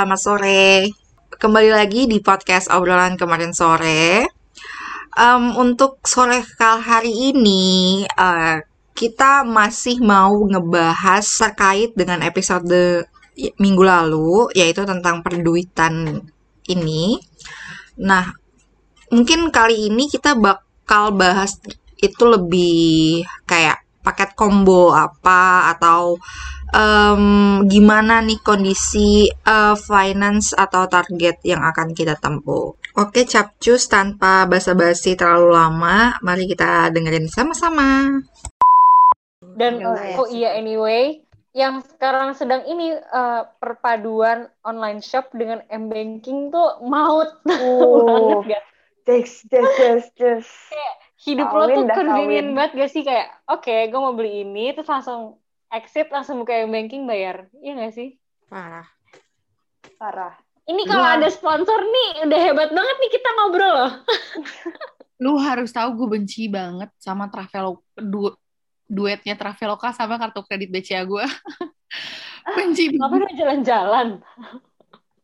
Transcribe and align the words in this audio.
selamat 0.00 0.16
sore. 0.24 0.88
Kembali 1.28 1.76
lagi 1.76 2.08
di 2.08 2.24
podcast 2.24 2.72
obrolan 2.72 3.20
kemarin 3.20 3.52
sore. 3.52 4.24
Um, 5.12 5.52
untuk 5.60 6.00
sore 6.08 6.40
kali 6.56 6.80
hari 6.80 7.12
ini, 7.12 8.00
uh, 8.08 8.64
kita 8.96 9.44
masih 9.44 10.00
mau 10.00 10.32
ngebahas 10.48 11.20
terkait 11.20 11.92
dengan 11.92 12.24
episode 12.24 13.04
minggu 13.60 13.84
lalu, 13.84 14.48
yaitu 14.56 14.88
tentang 14.88 15.20
perduitan 15.20 16.24
ini. 16.64 17.20
Nah, 18.00 18.24
mungkin 19.12 19.52
kali 19.52 19.92
ini 19.92 20.08
kita 20.08 20.32
bakal 20.32 21.12
bahas 21.12 21.60
itu 22.00 22.24
lebih 22.24 23.28
kayak 23.44 23.84
paket 24.00 24.32
combo 24.36 24.92
apa 24.92 25.72
atau 25.76 26.16
um, 26.74 27.64
gimana 27.68 28.24
nih 28.24 28.40
kondisi 28.40 29.28
uh, 29.46 29.76
finance 29.76 30.56
atau 30.56 30.86
target 30.88 31.42
yang 31.44 31.62
akan 31.62 31.92
kita 31.92 32.16
tempuh. 32.18 32.74
Oke, 32.98 33.22
capcus 33.24 33.86
tanpa 33.86 34.50
basa-basi 34.50 35.14
terlalu 35.14 35.54
lama, 35.54 36.18
mari 36.26 36.50
kita 36.50 36.90
dengerin 36.90 37.30
sama-sama. 37.30 38.18
Dan 39.54 39.84
oh 39.86 40.28
iya 40.28 40.56
anyway, 40.58 41.22
yang 41.54 41.82
sekarang 41.82 42.34
sedang 42.34 42.62
ini 42.66 42.94
uh, 42.94 43.46
perpaduan 43.58 44.50
online 44.62 45.02
shop 45.02 45.30
dengan 45.34 45.62
m 45.70 45.90
banking 45.90 46.50
tuh 46.50 46.78
maut 46.86 47.30
oh. 47.46 48.42
banget 48.42 48.58
gak? 48.58 48.64
Just, 49.08 49.48
just, 49.50 49.74
just, 49.80 50.10
just. 50.14 50.54
Hidup 51.20 51.52
kawin, 51.52 51.68
lo 51.68 51.76
tuh 51.84 51.86
convenient 51.92 52.50
banget 52.56 52.72
gak 52.76 52.90
sih? 52.92 53.02
Kayak 53.04 53.28
oke 53.44 53.64
okay, 53.64 53.92
gue 53.92 54.00
mau 54.00 54.16
beli 54.16 54.44
ini 54.44 54.72
terus 54.72 54.88
langsung 54.88 55.36
exit 55.68 56.08
langsung 56.08 56.40
buka 56.40 56.56
yang 56.56 56.72
banking 56.72 57.04
bayar. 57.04 57.46
Iya 57.60 57.72
gak 57.76 57.94
sih? 57.94 58.16
Parah. 58.48 58.88
Parah. 60.00 60.34
Ini 60.70 60.82
kalau 60.86 61.02
ada 61.02 61.28
sponsor 61.28 61.82
nih 61.82 62.30
udah 62.30 62.40
hebat 62.40 62.70
banget 62.70 62.96
nih 63.02 63.10
kita 63.10 63.28
ngobrol 63.36 63.72
loh. 63.74 63.92
Lu 65.24 65.36
harus 65.36 65.74
tahu 65.74 65.98
gue 65.98 66.08
benci 66.20 66.46
banget 66.48 66.88
sama 66.96 67.28
travel 67.28 67.82
du 67.98 68.32
duetnya 68.90 69.38
Traveloka 69.38 69.94
sama 69.94 70.18
kartu 70.18 70.42
kredit 70.42 70.66
BCA 70.74 71.06
gue 71.06 71.22
benci 72.58 72.90
banget. 72.94 73.38
jalan-jalan. 73.38 74.18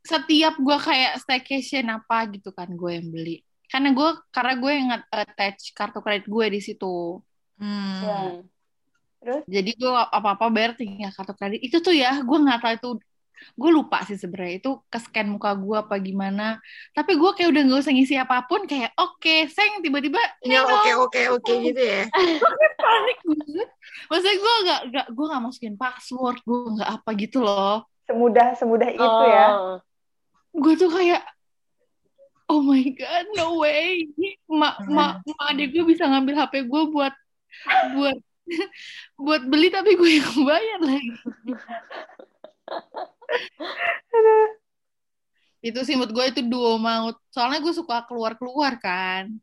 Setiap 0.06 0.54
gue 0.58 0.78
kayak 0.78 1.18
staycation 1.18 1.90
apa 1.90 2.30
gitu 2.30 2.54
kan 2.54 2.70
gue 2.70 2.90
yang 2.94 3.10
beli 3.10 3.45
karena 3.66 3.88
gue 3.92 4.10
karena 4.30 4.54
gue 4.58 4.72
yang 4.72 4.88
attach 5.10 5.74
kartu 5.74 5.98
kredit 6.04 6.26
gue 6.30 6.46
di 6.52 6.60
situ 6.62 7.20
hmm. 7.58 8.00
yeah. 8.02 8.30
Terus? 9.26 9.42
Jadi 9.50 9.70
gue 9.74 9.90
apa-apa 9.90 10.46
bayar 10.54 10.78
tinggal 10.78 11.10
kartu 11.10 11.34
kredit. 11.34 11.58
Itu 11.58 11.82
tuh 11.82 11.90
ya, 11.90 12.22
gue 12.22 12.38
nggak 12.38 12.62
tahu 12.62 12.74
itu 12.78 12.90
gue 13.56 13.70
lupa 13.70 14.02
sih 14.04 14.16
sebenarnya 14.16 14.64
itu 14.64 14.70
ke 14.88 14.98
scan 14.98 15.28
muka 15.28 15.52
gue 15.54 15.76
apa 15.76 15.96
gimana 16.00 16.56
tapi 16.96 17.20
gue 17.20 17.30
kayak 17.36 17.52
udah 17.52 17.62
nggak 17.68 17.80
usah 17.84 17.92
ngisi 17.92 18.16
apa 18.16 18.48
pun 18.48 18.64
kayak 18.64 18.96
oke 18.96 19.20
okay, 19.20 19.44
seng 19.52 19.84
tiba-tiba 19.84 20.18
ya 20.42 20.64
oke 20.64 20.90
oke 21.04 21.20
oke 21.36 21.52
gitu 21.68 21.78
ya 21.80 22.08
panik 22.82 23.18
banget 23.22 23.68
maksudnya 24.08 24.36
gue 24.40 24.54
nggak 24.64 24.80
nggak 24.88 25.06
gue 25.12 25.26
nggak 25.28 25.42
masukin 25.44 25.74
password 25.76 26.38
gue 26.42 26.58
nggak 26.80 26.90
apa 26.90 27.10
gitu 27.16 27.38
loh 27.44 27.84
semudah 28.08 28.56
semudah 28.56 28.88
oh. 28.88 29.04
itu 29.04 29.24
ya 29.28 29.46
gue 30.56 30.72
tuh 30.80 30.90
kayak 30.90 31.22
oh 32.48 32.62
my 32.62 32.82
god 32.94 33.26
no 33.34 33.58
way. 33.62 34.06
Mak 34.46 34.86
mak 34.86 35.22
ma 35.26 35.50
adik 35.50 35.74
gue 35.74 35.84
bisa 35.86 36.06
ngambil 36.06 36.34
hp 36.38 36.54
gue 36.66 36.82
buat 36.90 37.14
buat 37.94 38.18
buat 39.24 39.42
beli 39.50 39.68
tapi 39.74 39.98
gue 39.98 40.10
yang 40.22 40.46
bayar 40.46 40.80
lagi. 40.82 41.10
Itu 45.66 45.82
sih 45.82 45.98
menurut 45.98 46.14
gue 46.14 46.24
itu 46.30 46.40
duo 46.46 46.78
maut. 46.78 47.18
Soalnya 47.34 47.58
gue 47.58 47.74
suka 47.74 48.06
keluar 48.06 48.38
keluar 48.38 48.78
kan. 48.78 49.34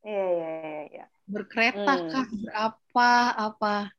Iya 0.00 0.26
iya 0.32 0.48
iya 0.64 1.04
ya. 1.04 1.06
berkereta 1.28 1.92
hmm. 1.92 2.08
kah 2.08 2.24
berapa 2.24 3.12
apa 3.36 3.92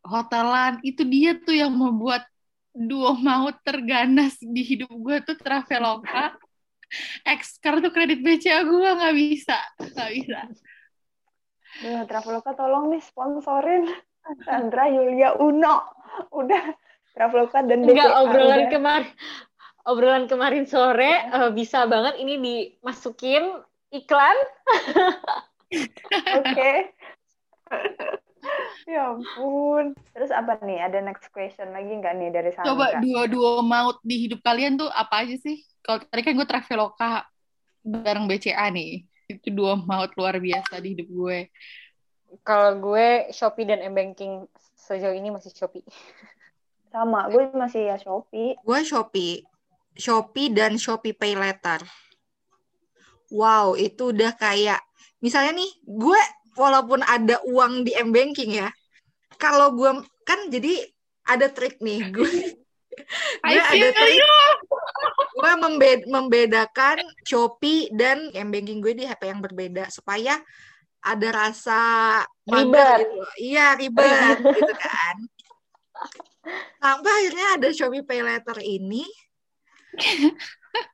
hotelan. 0.00 0.80
Itu 0.80 1.04
dia 1.04 1.36
tuh 1.36 1.52
yang 1.52 1.76
membuat 1.76 2.24
duo 2.72 3.12
maut 3.20 3.60
terganas 3.60 4.40
di 4.40 4.64
hidup 4.64 4.88
gue 4.88 5.20
tuh 5.20 5.36
Traveloka 5.36 6.32
X 7.24 7.58
kartu 7.62 7.88
kredit 7.90 8.20
BCA 8.20 8.64
gue 8.64 8.88
nggak 8.92 9.14
bisa 9.16 9.58
nggak 9.80 10.10
bisa 10.12 10.40
Ya, 11.80 12.04
Traveloka 12.04 12.52
tolong 12.52 12.92
nih 12.92 13.00
sponsorin 13.00 13.88
Sandra 14.44 14.92
Yulia 14.92 15.40
Uno. 15.40 15.80
Udah 16.28 16.76
Traveloka 17.16 17.64
dan 17.64 17.88
BCA. 17.88 17.96
Enggak, 17.96 18.12
obrolan 18.28 18.64
kemarin 18.68 19.12
obrolan 19.88 20.24
kemarin 20.30 20.64
sore 20.68 21.26
uh, 21.32 21.50
bisa 21.50 21.88
banget 21.88 22.20
ini 22.20 22.38
dimasukin 22.38 23.64
iklan. 23.88 24.36
Oke. 25.72 26.44
okay. 26.44 26.76
Ya 28.92 29.16
ampun. 29.16 29.96
Terus 30.12 30.28
apa 30.28 30.60
nih? 30.60 30.84
Ada 30.84 31.00
next 31.00 31.32
question 31.32 31.72
lagi 31.72 31.88
nggak 31.88 32.14
nih 32.20 32.28
dari 32.28 32.50
Sandra? 32.52 32.68
Coba 32.76 32.86
dua-dua 33.00 33.64
maut 33.64 33.98
di 34.04 34.28
hidup 34.28 34.44
kalian 34.44 34.76
tuh 34.76 34.92
apa 34.92 35.24
aja 35.24 35.36
sih? 35.40 35.64
Kalau 35.80 36.04
tadi 36.04 36.20
kan 36.20 36.36
gue 36.36 36.46
Traveloka 36.46 37.26
bareng 37.82 38.30
BCA 38.30 38.70
nih 38.70 39.02
itu 39.26 39.48
dua 39.50 39.74
maut 39.78 40.10
luar 40.14 40.38
biasa 40.38 40.78
di 40.78 40.94
hidup 40.94 41.08
gue 41.10 41.38
kalau 42.46 42.78
gue 42.80 43.32
Shopee 43.34 43.68
dan 43.68 43.82
M-Banking 43.92 44.46
sejauh 44.78 45.12
ini 45.12 45.34
masih 45.34 45.52
Shopee 45.52 45.84
sama 46.92 47.28
gue 47.28 47.50
masih 47.52 47.90
ya 47.90 47.96
Shopee 47.98 48.56
gue 48.56 48.80
Shopee 48.84 49.42
Shopee 49.98 50.52
dan 50.54 50.76
Shopee 50.76 51.16
Pay 51.16 51.34
Later 51.34 51.82
wow 53.32 53.74
itu 53.74 54.14
udah 54.14 54.32
kayak 54.38 54.80
misalnya 55.18 55.58
nih 55.58 55.70
gue 55.84 56.20
walaupun 56.54 57.00
ada 57.02 57.40
uang 57.48 57.88
di 57.88 57.96
M-Banking 57.96 58.60
ya 58.60 58.68
kalau 59.40 59.72
gue 59.76 59.90
kan 60.26 60.50
jadi 60.52 60.84
ada 61.28 61.46
trik 61.52 61.78
nih 61.78 62.10
gue 62.10 62.32
gue 63.44 63.60
ada 63.60 63.88
trik. 63.94 64.20
gue 65.42 65.52
membed 65.58 66.00
membedakan 66.06 67.02
Shopee 67.24 67.90
dan 67.92 68.30
m 68.32 68.52
banking 68.52 68.78
gue 68.78 68.92
di 68.94 69.04
HP 69.08 69.32
yang 69.32 69.40
berbeda 69.42 69.88
supaya 69.88 70.38
ada 71.02 71.28
rasa 71.34 71.80
ribet. 72.46 73.02
gitu. 73.02 73.18
iya 73.42 73.74
ribet 73.74 74.38
gitu 74.38 74.74
kan. 74.78 75.16
Sampai 76.78 77.10
akhirnya 77.10 77.46
ada 77.58 77.68
Shopee 77.74 78.06
Pay 78.06 78.22
Later 78.22 78.58
ini. 78.62 79.02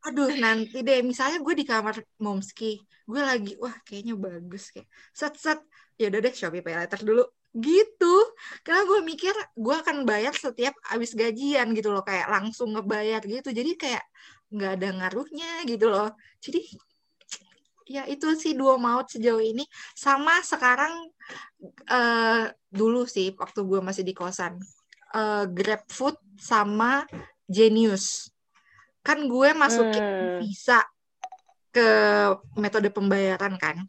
Aduh 0.09 0.33
nanti 0.41 0.81
deh. 0.81 1.05
Misalnya 1.05 1.45
gue 1.45 1.55
di 1.55 1.67
kamar 1.67 2.01
momski 2.25 2.81
gue 3.09 3.21
lagi 3.25 3.57
wah 3.61 3.75
kayaknya 3.85 4.17
bagus 4.17 4.73
kayak. 4.73 4.89
Set 5.13 5.37
set. 5.37 5.61
Ya 6.01 6.09
udah 6.09 6.21
deh 6.25 6.33
Shopee 6.33 6.65
Pay 6.65 6.77
Later 6.79 7.01
dulu 7.05 7.25
gitu. 7.59 8.15
Karena 8.63 8.87
gue 8.87 9.01
mikir 9.03 9.35
gue 9.59 9.75
akan 9.75 10.07
bayar 10.07 10.33
setiap 10.35 10.75
habis 10.87 11.13
gajian 11.13 11.75
gitu 11.75 11.91
loh 11.91 12.07
kayak 12.07 12.31
langsung 12.31 12.73
ngebayar 12.75 13.21
gitu. 13.27 13.51
Jadi 13.51 13.75
kayak 13.75 14.05
nggak 14.49 14.73
ada 14.81 14.89
ngaruhnya 14.97 15.53
gitu 15.67 15.91
loh. 15.91 16.15
Jadi 16.41 16.63
ya 17.89 18.05
itu 18.05 18.37
sih 18.37 18.55
dua 18.55 18.79
maut 18.79 19.11
sejauh 19.11 19.43
ini. 19.43 19.67
Sama 19.93 20.41
sekarang 20.41 21.11
uh, 21.91 22.45
dulu 22.71 23.05
sih 23.05 23.35
waktu 23.35 23.61
gue 23.67 23.81
masih 23.83 24.05
di 24.07 24.15
kosan 24.15 24.57
uh, 25.13 25.45
Grab 25.51 25.85
Food 25.91 26.17
sama 26.39 27.05
Genius. 27.49 28.31
Kan 29.03 29.27
gue 29.27 29.51
masukin 29.57 30.05
hmm. 30.05 30.39
visa 30.45 30.85
ke 31.73 31.89
metode 32.57 32.93
pembayaran 32.93 33.57
kan. 33.57 33.85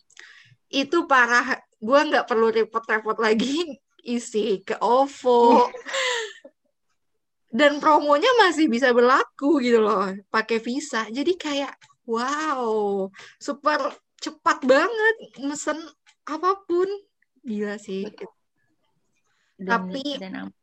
Itu 0.69 1.09
parah 1.09 1.68
gue 1.79 1.99
nggak 2.11 2.27
perlu 2.27 2.51
repot-repot 2.51 3.17
lagi 3.19 3.79
isi 4.15 4.63
ke 4.63 4.75
OVO. 4.79 5.71
Dan 7.49 7.81
promonya 7.81 8.29
masih 8.45 8.69
bisa 8.69 8.93
berlaku 8.93 9.57
gitu 9.63 9.81
loh 9.81 10.13
pakai 10.29 10.61
visa. 10.61 11.09
Jadi 11.09 11.33
kayak 11.33 11.73
wow 12.05 13.09
super 13.41 13.89
cepat 14.21 14.61
banget 14.61 15.15
mesen 15.41 15.81
apa 16.29 16.61
pun. 16.69 16.85
Gila 17.41 17.81
sih. 17.81 18.05
Dan, 19.57 19.65
tapi 19.65 20.03
dan 20.21 20.53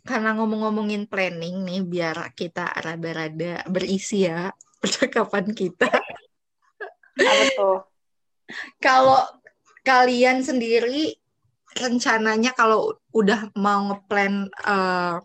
karena 0.00 0.32
ngomong-ngomongin 0.32 1.04
planning 1.04 1.60
nih 1.66 1.80
biar 1.84 2.32
kita 2.32 2.72
rada-rada 2.72 3.66
berisi 3.68 4.24
ya 4.24 4.48
percakapan 4.80 5.52
kita. 5.52 5.90
Kalau 8.80 9.20
kalian 9.90 10.38
sendiri 10.46 11.18
rencananya 11.74 12.54
kalau 12.54 12.94
udah 13.10 13.50
mau 13.58 13.90
ngeplan 13.90 14.46
uh, 14.62 15.18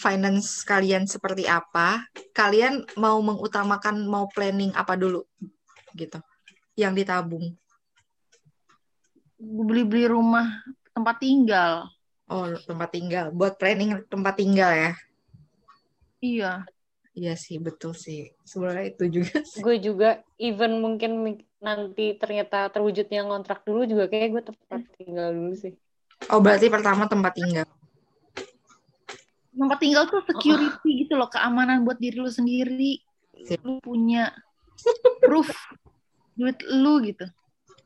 finance 0.00 0.64
kalian 0.64 1.04
seperti 1.04 1.44
apa, 1.44 2.00
kalian 2.32 2.88
mau 2.96 3.20
mengutamakan 3.20 4.08
mau 4.08 4.24
planning 4.32 4.72
apa 4.72 4.96
dulu 4.96 5.28
gitu 5.92 6.16
yang 6.72 6.96
ditabung? 6.96 7.52
Beli-beli 9.36 10.08
rumah 10.08 10.64
tempat 10.96 11.20
tinggal. 11.20 11.84
Oh, 12.32 12.48
tempat 12.64 12.96
tinggal. 12.96 13.28
Buat 13.28 13.60
planning 13.60 14.08
tempat 14.08 14.40
tinggal 14.40 14.72
ya? 14.72 14.92
Iya. 16.24 16.52
Iya 17.12 17.36
sih, 17.36 17.60
betul 17.60 17.92
sih. 17.92 18.32
Sebenarnya 18.48 18.96
itu 18.96 19.20
juga 19.20 19.36
gue 19.44 19.76
juga 19.84 20.10
even 20.40 20.80
mungkin 20.80 21.44
nanti 21.62 22.18
ternyata 22.18 22.66
terwujudnya 22.74 23.22
ngontrak 23.22 23.62
dulu 23.62 23.86
juga 23.86 24.10
kayak 24.10 24.28
gue 24.34 24.42
tempat 24.50 24.80
tinggal 24.98 25.30
dulu 25.30 25.54
sih 25.54 25.72
Oh, 26.30 26.38
berarti 26.38 26.70
pertama 26.70 27.10
tempat 27.10 27.34
tinggal. 27.34 27.66
Tempat 29.50 29.78
tinggal 29.82 30.06
tuh 30.06 30.22
security 30.22 30.90
gitu 31.02 31.18
loh, 31.18 31.26
keamanan 31.26 31.82
buat 31.82 31.98
diri 31.98 32.22
lu 32.22 32.30
sendiri. 32.30 33.02
Lu 33.66 33.82
punya 33.82 34.30
proof 35.18 35.50
duit 36.38 36.62
lu 36.70 37.02
gitu. 37.02 37.26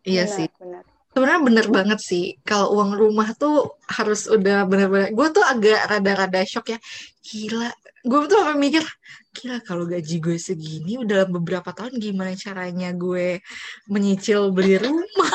Iya 0.05 0.29
Benar, 0.29 0.37
sih. 0.37 0.49
benar. 0.61 0.83
Sebenarnya 1.17 1.41
bener 1.49 1.67
banget 1.73 2.01
sih. 2.05 2.25
Kalau 2.45 2.77
uang 2.77 2.93
rumah 3.01 3.33
tuh 3.33 3.81
harus 3.89 4.29
udah 4.29 4.69
bener-bener. 4.69 5.17
Gue 5.17 5.33
tuh 5.33 5.43
agak 5.43 5.89
rada-rada 5.89 6.45
shock 6.45 6.77
ya. 6.77 6.79
Gila. 7.25 7.73
Gue 8.07 8.31
tuh 8.31 8.39
sampai 8.39 8.55
mikir, 8.55 8.87
gila 9.35 9.59
kalau 9.67 9.83
gaji 9.83 10.23
gue 10.23 10.39
segini 10.39 10.95
udah 10.95 11.27
beberapa 11.27 11.75
tahun 11.75 11.99
gimana 11.99 12.39
caranya 12.39 12.95
gue 12.95 13.43
menyicil 13.91 14.55
beli 14.55 14.79
rumah. 14.79 15.35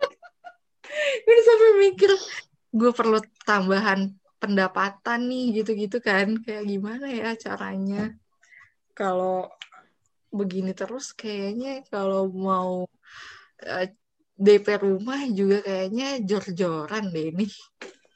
gue 1.28 1.36
sampai 1.44 1.70
mikir, 1.84 2.08
gue 2.72 2.88
perlu 2.88 3.20
tambahan 3.44 4.16
pendapatan 4.40 5.28
nih 5.28 5.60
gitu-gitu 5.60 6.00
kan. 6.00 6.40
Kayak 6.40 6.64
gimana 6.72 7.04
ya 7.12 7.36
caranya. 7.36 8.16
Kalau 8.96 9.52
begini 10.32 10.72
terus 10.72 11.12
kayaknya 11.12 11.84
kalau 11.92 12.32
mau 12.32 12.88
eh, 13.60 13.92
DP 14.40 14.80
rumah 14.80 15.20
juga 15.28 15.60
kayaknya 15.60 16.24
jor-joran 16.24 17.12
deh 17.12 17.28
ini. 17.28 17.46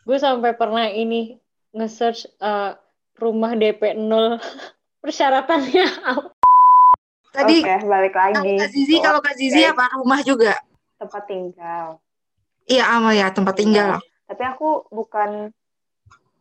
gue 0.09 0.17
sampai 0.17 0.57
pernah 0.57 0.89
ini 0.89 1.37
nge-search 1.77 2.33
eh, 2.41 2.73
rumah 3.19 3.53
DP 3.55 3.99
0 3.99 4.39
persyaratannya 5.03 5.87
apa 6.07 6.31
Tadi 7.29 7.61
Oke, 7.61 7.77
balik 7.85 8.17
kalau 8.17 8.41
lagi. 8.41 8.57
Kak 8.57 8.71
Zizi, 8.73 8.97
kalau 9.05 9.21
Kak 9.21 9.37
Zizi 9.37 9.61
Oke. 9.63 9.71
apa 9.77 9.85
rumah 10.01 10.21
juga? 10.25 10.57
tempat 10.99 11.23
tinggal. 11.31 12.03
Iya, 12.67 12.85
ama 12.89 13.15
ya 13.15 13.31
tempat 13.31 13.55
tinggal. 13.55 14.03
Tapi 14.27 14.43
aku 14.43 14.91
bukan 14.91 15.53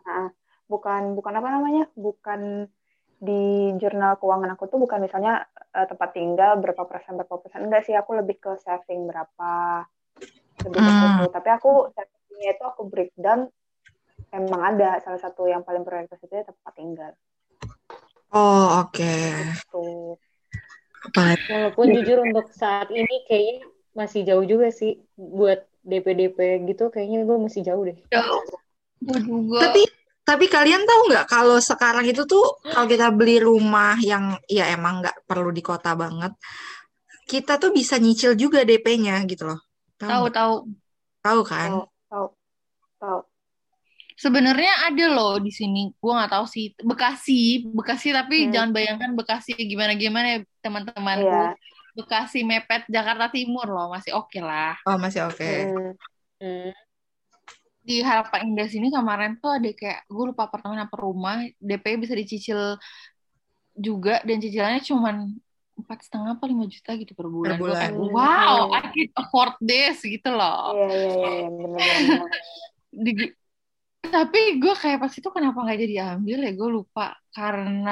ah, 0.08 0.28
bukan 0.66 1.14
bukan 1.14 1.34
apa 1.38 1.50
namanya? 1.54 1.86
Bukan 1.94 2.72
di 3.18 3.74
jurnal 3.82 4.18
keuangan 4.22 4.54
aku 4.54 4.70
tuh 4.70 4.78
bukan 4.78 5.02
misalnya 5.02 5.46
eh, 5.74 5.86
tempat 5.90 6.14
tinggal 6.14 6.62
berapa 6.62 6.86
persen 6.86 7.18
berapa 7.18 7.42
persen 7.42 7.66
enggak 7.66 7.82
sih 7.90 7.98
aku 7.98 8.14
lebih 8.14 8.38
ke 8.38 8.54
saving 8.62 9.10
berapa 9.10 9.86
lebih 10.62 10.80
ke 10.86 10.94
Hmm. 10.94 11.26
tapi 11.34 11.50
aku 11.50 11.90
savingnya 11.98 12.54
itu 12.54 12.64
aku 12.66 12.86
breakdown 12.86 13.50
emang 14.34 14.62
ada 14.76 15.00
salah 15.04 15.22
satu 15.22 15.48
yang 15.48 15.64
paling 15.64 15.88
prioritas 15.88 16.20
itu 16.20 16.34
ya 16.34 16.44
tempat 16.46 16.74
tinggal 16.76 17.14
Oh, 18.28 18.84
oke. 18.84 19.16
tuh 19.72 20.20
Apalagi 21.08 21.48
walaupun 21.48 21.96
jujur 21.96 22.20
untuk 22.28 22.52
saat 22.52 22.92
ini 22.92 23.24
kayaknya 23.24 23.64
masih 23.96 24.28
jauh 24.28 24.44
juga 24.44 24.68
sih 24.68 25.00
buat 25.16 25.64
DP-DP 25.88 26.68
gitu 26.68 26.92
kayaknya 26.92 27.24
gue 27.24 27.38
masih 27.40 27.64
jauh 27.64 27.88
deh 27.88 27.96
Gue 28.98 29.20
juga. 29.24 29.72
Tapi 29.72 29.82
tapi 30.28 30.46
kalian 30.52 30.84
tahu 30.84 31.02
nggak 31.08 31.28
kalau 31.32 31.56
sekarang 31.64 32.04
itu 32.04 32.28
tuh 32.28 32.60
kalau 32.68 32.84
kita 32.84 33.16
beli 33.16 33.40
rumah 33.40 33.96
yang 34.04 34.36
ya 34.52 34.68
emang 34.76 35.00
nggak 35.00 35.24
perlu 35.24 35.56
di 35.56 35.64
kota 35.64 35.96
banget, 35.96 36.36
kita 37.24 37.56
tuh 37.56 37.72
bisa 37.72 37.96
nyicil 37.96 38.36
juga 38.36 38.68
DP-nya 38.68 39.24
gitu 39.24 39.48
loh. 39.48 39.60
Tahu 39.96 40.28
tahu 40.28 40.28
tahu. 40.36 40.56
Tahu 41.24 41.40
kan? 41.48 41.70
tahu 41.72 41.82
tahu 42.12 42.28
tahu 43.00 43.20
Sebenarnya 44.18 44.90
ada 44.90 45.06
loh 45.14 45.38
di 45.38 45.54
sini. 45.54 45.94
Gue 45.94 46.10
nggak 46.10 46.34
tahu 46.34 46.46
sih 46.50 46.74
Bekasi, 46.82 47.70
Bekasi 47.70 48.10
tapi 48.10 48.50
Hmm. 48.50 48.52
jangan 48.52 48.70
bayangkan 48.74 49.12
Bekasi 49.14 49.54
gimana 49.54 49.94
gimana 49.94 50.28
ya 50.28 50.40
teman-temanku. 50.60 51.30
Iya. 51.30 51.54
Bekasi 51.94 52.42
mepet 52.42 52.86
Jakarta 52.90 53.30
Timur 53.30 53.66
loh 53.66 53.90
masih 53.90 54.18
oke 54.18 54.42
lah. 54.42 54.74
Oh, 54.84 54.98
masih 54.98 55.26
oke. 55.26 55.46
Hmm. 55.46 55.94
Hmm. 56.38 56.72
Di 57.82 58.02
Harapan 58.02 58.52
Indah 58.52 58.68
sini 58.68 58.90
kemarin 58.90 59.38
tuh 59.38 59.54
ada 59.54 59.70
kayak 59.70 60.04
gue 60.06 60.24
lupa 60.28 60.50
apartemen 60.50 60.78
apa 60.78 60.98
rumah 60.98 61.40
DP 61.56 62.02
bisa 62.02 62.12
dicicil 62.12 62.76
juga 63.72 64.20
dan 64.26 64.42
cicilannya 64.42 64.82
cuman 64.82 65.16
empat 65.78 66.10
setengah 66.10 66.36
apa 66.36 66.46
lima 66.50 66.66
juta 66.66 66.98
gitu 66.98 67.14
per 67.14 67.30
bulan. 67.30 67.54
Per 67.54 67.62
Gue 67.62 67.70
kayak, 67.72 67.94
bulan. 67.94 68.12
wow. 68.12 68.58
I 68.74 68.82
can 68.90 69.10
afford 69.14 69.54
this 69.62 70.02
gitu 70.02 70.30
loh. 70.34 70.74
iya 70.74 70.88
iya 70.90 71.10
iya 71.14 71.32
iya, 72.02 72.22
tapi 74.16 74.40
gue 74.62 74.74
kayak 74.82 74.98
pas 75.04 75.14
itu 75.20 75.30
kenapa 75.36 75.58
nggak 75.64 75.80
jadi 75.84 75.96
ambil 76.16 76.38
ya 76.46 76.52
gue 76.60 76.70
lupa. 76.78 77.02
Karena 77.36 77.90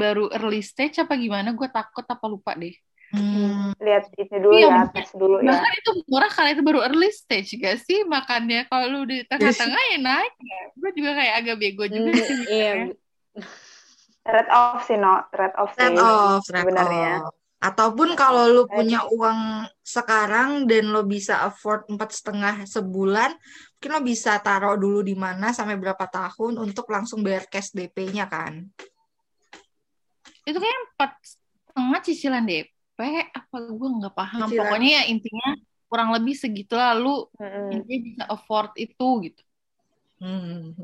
baru 0.00 0.22
early 0.36 0.60
stage 0.70 0.96
apa 1.04 1.14
gimana 1.24 1.48
gue 1.58 1.68
takut 1.76 2.04
apa 2.14 2.26
lupa 2.34 2.52
deh. 2.62 2.74
Hmm, 3.12 3.72
lihat 3.84 4.04
itu 4.22 4.34
dulu 4.44 4.56
Iya, 4.56 4.68
ya 4.68 4.78
tes 4.92 5.08
dulu 5.20 5.38
ya. 5.50 5.60
bahkan 5.60 5.72
itu 5.80 5.90
murah 6.12 6.30
karena 6.36 6.50
itu 6.54 6.62
baru 6.68 6.80
early 6.88 7.08
stage 7.20 7.50
gak 7.64 7.76
sih? 7.86 7.98
Makannya 8.14 8.58
kalau 8.70 8.86
lu 8.94 8.98
di 9.10 9.16
tengah-tengah 9.30 9.82
ya 9.92 9.98
naik. 10.08 10.32
Ya 10.42 10.60
gue 10.80 10.90
juga 10.98 11.10
kayak 11.18 11.34
agak 11.44 11.56
bego 11.62 11.84
juga 11.96 12.10
Hmm, 12.10 12.22
sih 12.26 12.36
iya. 12.48 12.92
trade 14.26 14.50
off 14.60 14.80
sih 14.88 14.98
no. 15.04 15.12
Trade 15.32 15.54
off 15.62 15.72
sih 15.78 15.92
off, 16.00 16.44
sebenarnya. 16.56 17.22
off. 17.22 17.32
Ataupun 17.62 18.18
kalau 18.18 18.50
lu 18.50 18.62
punya 18.66 19.06
uang 19.14 19.70
sekarang 19.86 20.66
dan 20.66 20.90
lo 20.90 21.06
bisa 21.06 21.46
afford 21.46 21.86
empat 21.86 22.10
setengah 22.10 22.66
sebulan, 22.66 23.30
mungkin 23.82 23.98
lo 23.98 24.06
bisa 24.06 24.38
taruh 24.38 24.78
dulu 24.78 25.02
di 25.02 25.18
mana 25.18 25.50
sampai 25.50 25.74
berapa 25.74 26.06
tahun 26.06 26.54
untuk 26.54 26.86
langsung 26.86 27.18
bayar 27.18 27.50
cash 27.50 27.74
DP-nya 27.74 28.30
kan? 28.30 28.70
itu 30.46 30.54
kayak 30.54 30.78
empat 30.94 31.10
setengah 31.26 32.00
cicilan 32.06 32.44
DP 32.46 32.98
apa 33.34 33.56
gue 33.58 33.88
nggak 33.98 34.14
paham 34.14 34.46
Cicilan. 34.46 34.62
pokoknya 34.62 34.90
ya 34.94 35.02
intinya 35.10 35.48
kurang 35.90 36.14
lebih 36.14 36.34
segitu 36.38 36.78
lalu 36.78 37.26
Mm-mm. 37.42 37.74
intinya 37.74 37.98
bisa 38.06 38.22
afford 38.30 38.70
itu 38.78 39.08
gitu 39.26 39.42
Hmm. 40.22 40.78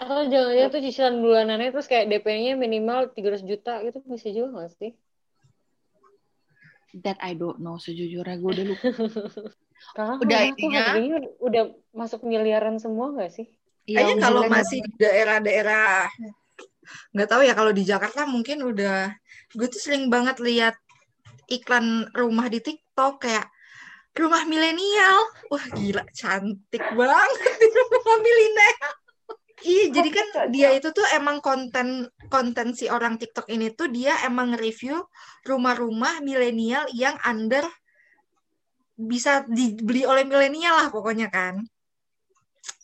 atau 0.00 0.24
jangan-jangan 0.24 0.72
tuh 0.72 0.80
cicilan 0.80 1.14
bulanannya 1.20 1.68
terus 1.76 1.84
kayak 1.92 2.08
DP-nya 2.08 2.56
minimal 2.56 3.12
300 3.12 3.44
juta 3.44 3.84
gitu 3.84 4.00
bisa 4.08 4.32
juga 4.32 4.48
nggak 4.64 4.72
sih 4.80 4.96
that 7.04 7.20
I 7.20 7.36
don't 7.36 7.60
know 7.60 7.76
sejujurnya 7.76 8.40
gue 8.40 8.48
udah 8.48 8.64
lupa 8.64 8.88
karena 9.94 10.14
Udah 10.18 10.40
intinya- 10.46 10.96
udah 11.42 11.62
masuk 11.92 12.24
miliaran 12.24 12.76
semua 12.80 13.12
nggak 13.14 13.32
sih 13.32 13.46
Kayaknya 13.84 14.14
Iya, 14.16 14.22
kalau 14.24 14.42
masih 14.48 14.78
di 14.80 14.92
daerah-daerah 14.96 16.08
nggak 17.12 17.28
tahu 17.28 17.42
ya 17.44 17.52
kalau 17.52 17.72
di 17.72 17.84
Jakarta 17.84 18.24
mungkin 18.24 18.64
udah 18.64 19.12
gue 19.52 19.66
tuh 19.68 19.80
sering 19.80 20.08
banget 20.08 20.40
lihat 20.40 20.76
iklan 21.52 22.08
rumah 22.16 22.48
di 22.48 22.64
TikTok 22.64 23.20
kayak 23.20 23.44
rumah 24.16 24.48
milenial. 24.48 25.28
Wah 25.52 25.64
gila 25.76 26.00
cantik 26.16 26.84
banget 26.96 27.52
di 27.60 27.66
rumah 27.68 28.16
milenial. 28.24 28.92
Iya, 29.64 29.84
jadi 29.96 30.08
kan 30.12 30.26
dia 30.52 30.68
itu 30.76 30.92
tuh 30.92 31.04
emang 31.16 31.40
konten 31.40 32.08
konten 32.28 32.76
si 32.76 32.88
orang 32.88 33.16
TikTok 33.16 33.48
ini 33.48 33.72
tuh 33.72 33.88
dia 33.88 34.16
emang 34.24 34.56
review 34.56 35.00
rumah-rumah 35.44 36.20
milenial 36.20 36.84
yang 36.92 37.16
under 37.24 37.64
bisa 38.94 39.42
dibeli 39.50 40.06
oleh 40.06 40.22
milenial 40.22 40.86
lah 40.86 40.88
pokoknya 40.90 41.28
kan. 41.28 41.62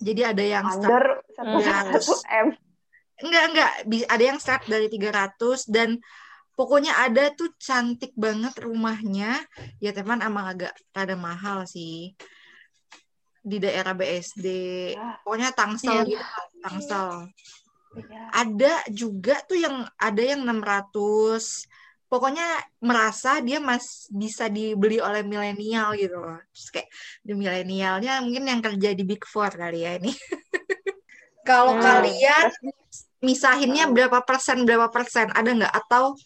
Jadi 0.00 0.20
ada 0.26 0.44
yang 0.44 0.66
start 0.68 0.84
under 0.84 1.04
satu 1.32 1.56
satu 1.62 2.14
m 2.28 2.48
Enggak, 3.20 3.44
enggak. 3.52 3.72
Ada 4.08 4.24
yang 4.24 4.38
start 4.40 4.64
dari 4.64 4.88
300 4.88 5.68
dan 5.68 6.00
pokoknya 6.56 6.96
ada 7.04 7.28
tuh 7.36 7.52
cantik 7.60 8.16
banget 8.16 8.56
rumahnya. 8.64 9.44
Ya 9.76 9.92
teman 9.92 10.24
emang 10.24 10.48
agak 10.56 10.72
rada 10.96 11.16
mahal 11.20 11.68
sih. 11.68 12.16
Di 13.44 13.60
daerah 13.60 13.92
BSD. 13.92 14.46
Ah. 14.96 15.20
Pokoknya 15.20 15.52
Tangsel 15.52 16.08
Iya. 16.08 16.16
gitu. 16.16 16.40
Tangsel. 16.64 17.08
Iya. 18.00 18.22
Ada 18.32 18.72
juga 18.88 19.36
tuh 19.44 19.58
yang 19.60 19.84
ada 20.00 20.22
yang 20.24 20.40
600. 20.40 21.68
Pokoknya 22.10 22.58
merasa 22.82 23.38
dia 23.38 23.62
mas 23.62 24.10
bisa 24.10 24.50
dibeli 24.50 24.98
oleh 24.98 25.22
milenial 25.22 25.94
gitu 25.94 26.18
loh. 26.18 26.42
Terus 26.50 26.68
kayak 26.74 26.88
di 27.22 27.32
milenialnya 27.38 28.18
mungkin 28.26 28.44
yang 28.50 28.60
kerja 28.60 28.90
di 28.98 29.02
Big 29.06 29.22
Four 29.22 29.54
kali 29.54 29.86
ya 29.86 29.94
ini. 30.02 30.10
Kalau 31.48 31.78
Hmm. 31.78 31.80
kalian 31.80 32.46
misahinnya 33.22 33.84
berapa 33.88 34.20
persen 34.26 34.64
berapa 34.66 34.88
persen 34.90 35.30
ada 35.30 35.50
nggak 35.54 35.74
atau 35.86 36.16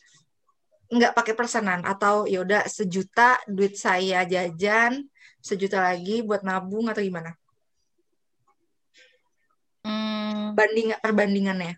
nggak 0.95 1.13
pakai 1.17 1.35
persenan 1.35 1.81
atau 1.83 2.25
ya 2.25 2.41
udah 2.47 2.63
sejuta 2.71 3.41
duit 3.51 3.75
saya 3.75 4.23
jajan 4.25 5.03
sejuta 5.43 5.83
lagi 5.83 6.23
buat 6.23 6.47
nabung 6.47 6.87
atau 6.89 7.03
gimana 7.03 7.35
Hmm, 9.85 10.57
banding 10.57 10.97
perbandingannya 11.03 11.77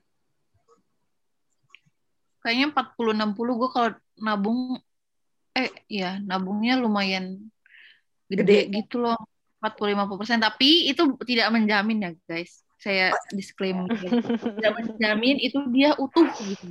kayaknya 2.46 2.70
40 2.70 3.34
60 3.34 3.58
gue 3.58 3.68
kalau 3.74 3.90
nabung 4.22 4.78
eh 5.50 5.74
ya 5.90 6.22
nabungnya 6.22 6.78
lumayan 6.78 7.42
gede, 8.30 8.70
Gede. 8.70 8.86
gitu 8.86 9.02
loh 9.02 9.18
40 9.58 9.98
50% 9.98 10.38
tapi 10.38 10.86
itu 10.86 11.02
tidak 11.26 11.50
menjamin 11.50 12.06
ya 12.06 12.10
guys. 12.30 12.62
Saya 12.76 13.10
disclaimer 13.34 13.88
tidak 14.60 14.72
menjamin 14.78 15.42
itu 15.42 15.58
dia 15.74 15.96
utuh 15.98 16.28
gitu. 16.44 16.70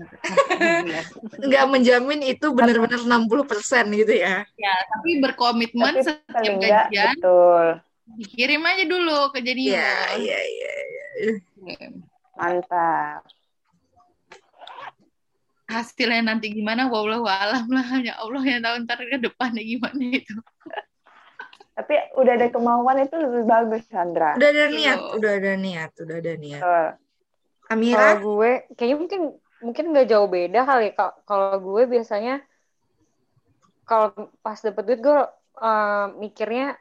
Nggak 1.44 1.66
menjamin 1.68 2.24
itu 2.24 2.46
benar-benar 2.56 3.02
60% 3.04 4.00
gitu 4.00 4.14
ya. 4.16 4.48
Ya 4.56 4.76
tapi 4.96 5.20
berkomitmen 5.20 5.92
Tapi 6.00 6.06
setiap 6.08 6.56
gajian 6.62 7.20
betul. 7.20 7.68
dikirim 8.22 8.62
aja 8.64 8.84
dulu 8.88 9.34
ke 9.34 9.44
jadinya. 9.44 9.92
Iya 10.16 10.40
iya. 10.40 10.72
Iya. 11.20 11.90
Mantap 12.38 13.35
hasilnya 15.76 16.22
nanti 16.24 16.52
gimana 16.56 16.88
wallahu 16.88 17.28
alam 17.28 17.68
lah 17.68 17.86
hanya 17.92 18.16
Allah 18.22 18.44
yang 18.44 18.62
tahu 18.64 18.76
ntar 18.88 19.00
ke 19.04 19.18
depannya 19.20 19.64
gimana 19.64 20.04
itu 20.16 20.36
tapi 21.76 21.94
udah 22.16 22.34
ada 22.40 22.48
kemauan 22.48 23.04
itu 23.04 23.16
lebih 23.20 23.44
bagus 23.44 23.84
Sandra 23.92 24.40
udah 24.40 24.50
ada 24.50 24.66
niat 24.72 24.98
Betul. 25.00 25.14
udah 25.20 25.32
ada 25.36 25.54
niat 25.60 25.92
udah 26.00 26.16
ada 26.24 26.34
niat 26.40 26.62
Betul. 26.64 26.86
Amira 27.66 28.14
Kalau 28.14 28.38
gue 28.38 28.52
kayaknya 28.78 28.98
mungkin 29.02 29.22
mungkin 29.66 29.86
nggak 29.90 30.08
jauh 30.14 30.30
beda 30.30 30.62
kali. 30.70 30.94
Ka- 30.94 31.18
Kalau 31.26 31.58
gue 31.58 31.82
biasanya 31.90 32.46
kalau 33.90 34.14
pas 34.46 34.58
dapet 34.62 34.84
duit 34.86 35.02
gue 35.02 35.20
eh, 35.62 36.06
mikirnya 36.22 36.78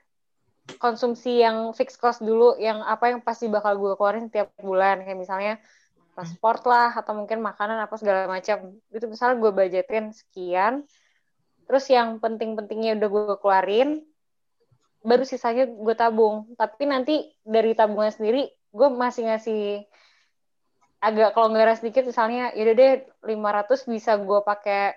konsumsi 0.81 1.41
yang 1.45 1.73
fixed 1.77 2.01
cost 2.01 2.21
dulu, 2.25 2.57
yang 2.61 2.81
apa 2.85 3.13
yang 3.13 3.21
pasti 3.25 3.49
bakal 3.49 3.77
gue 3.77 3.93
keluarin 3.97 4.29
setiap 4.29 4.53
bulan. 4.61 5.05
Kayak 5.05 5.19
misalnya 5.25 5.55
transport 6.15 6.63
lah 6.65 6.95
atau 6.95 7.13
mungkin 7.13 7.43
makanan 7.43 7.79
apa 7.83 7.95
segala 7.99 8.31
macam. 8.31 8.79
Itu 8.95 9.11
misalnya 9.11 9.43
gue 9.43 9.51
budgetin 9.51 10.15
sekian. 10.15 10.87
Terus 11.67 11.85
yang 11.91 12.23
penting-pentingnya 12.23 12.97
udah 13.03 13.09
gue 13.11 13.37
keluarin, 13.43 13.89
baru 15.03 15.27
sisanya 15.27 15.67
gue 15.67 15.95
tabung. 15.99 16.55
Tapi 16.55 16.83
nanti 16.87 17.15
dari 17.43 17.75
tabungan 17.75 18.15
sendiri 18.15 18.47
gue 18.75 18.89
masih 18.91 19.31
ngasih 19.31 19.87
agak 21.05 21.37
nggak 21.37 21.79
sedikit 21.79 22.09
misalnya 22.09 22.57
yaudah 22.57 22.75
deh 22.75 22.93
500 23.29 23.93
bisa 23.93 24.17
gue 24.17 24.41
pakai 24.41 24.97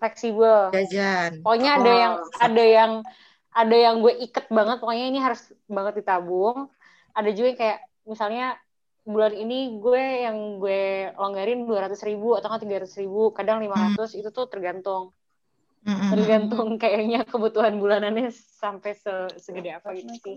fleksibel 0.00 0.72
jajan 0.72 1.44
pokoknya 1.44 1.70
ada 1.76 1.90
Oh. 1.92 1.98
yang 2.00 2.14
ada 2.40 2.64
yang 2.64 2.92
ada 3.52 3.76
yang 3.76 3.94
gue 4.00 4.12
iket 4.24 4.48
banget 4.48 4.80
pokoknya 4.80 5.06
ini 5.12 5.20
harus 5.20 5.44
banget 5.68 6.00
ditabung 6.00 6.72
ada 7.12 7.30
juga 7.36 7.52
yang 7.52 7.60
kayak 7.60 7.78
misalnya 8.08 8.46
bulan 9.12 9.32
ini 9.42 9.54
gue 9.82 10.02
yang 10.26 10.38
gue 10.62 10.78
longgarin 11.20 11.58
200 11.68 12.00
ribu 12.08 12.26
atau 12.36 12.46
nggak 12.48 12.62
300 12.64 12.96
ribu 13.02 13.20
kadang 13.36 13.58
500 13.64 14.08
itu 14.18 14.28
tuh 14.36 14.46
tergantung. 14.52 15.04
Mm-mm. 15.86 16.12
tergantung 16.12 16.68
kayaknya 16.82 17.18
kebutuhan 17.30 17.74
bulanannya 17.82 18.28
sampai 18.62 18.92
se- 19.02 19.34
segede 19.44 19.70
apa 19.78 19.88
gitu 19.98 20.12
sih. 20.24 20.36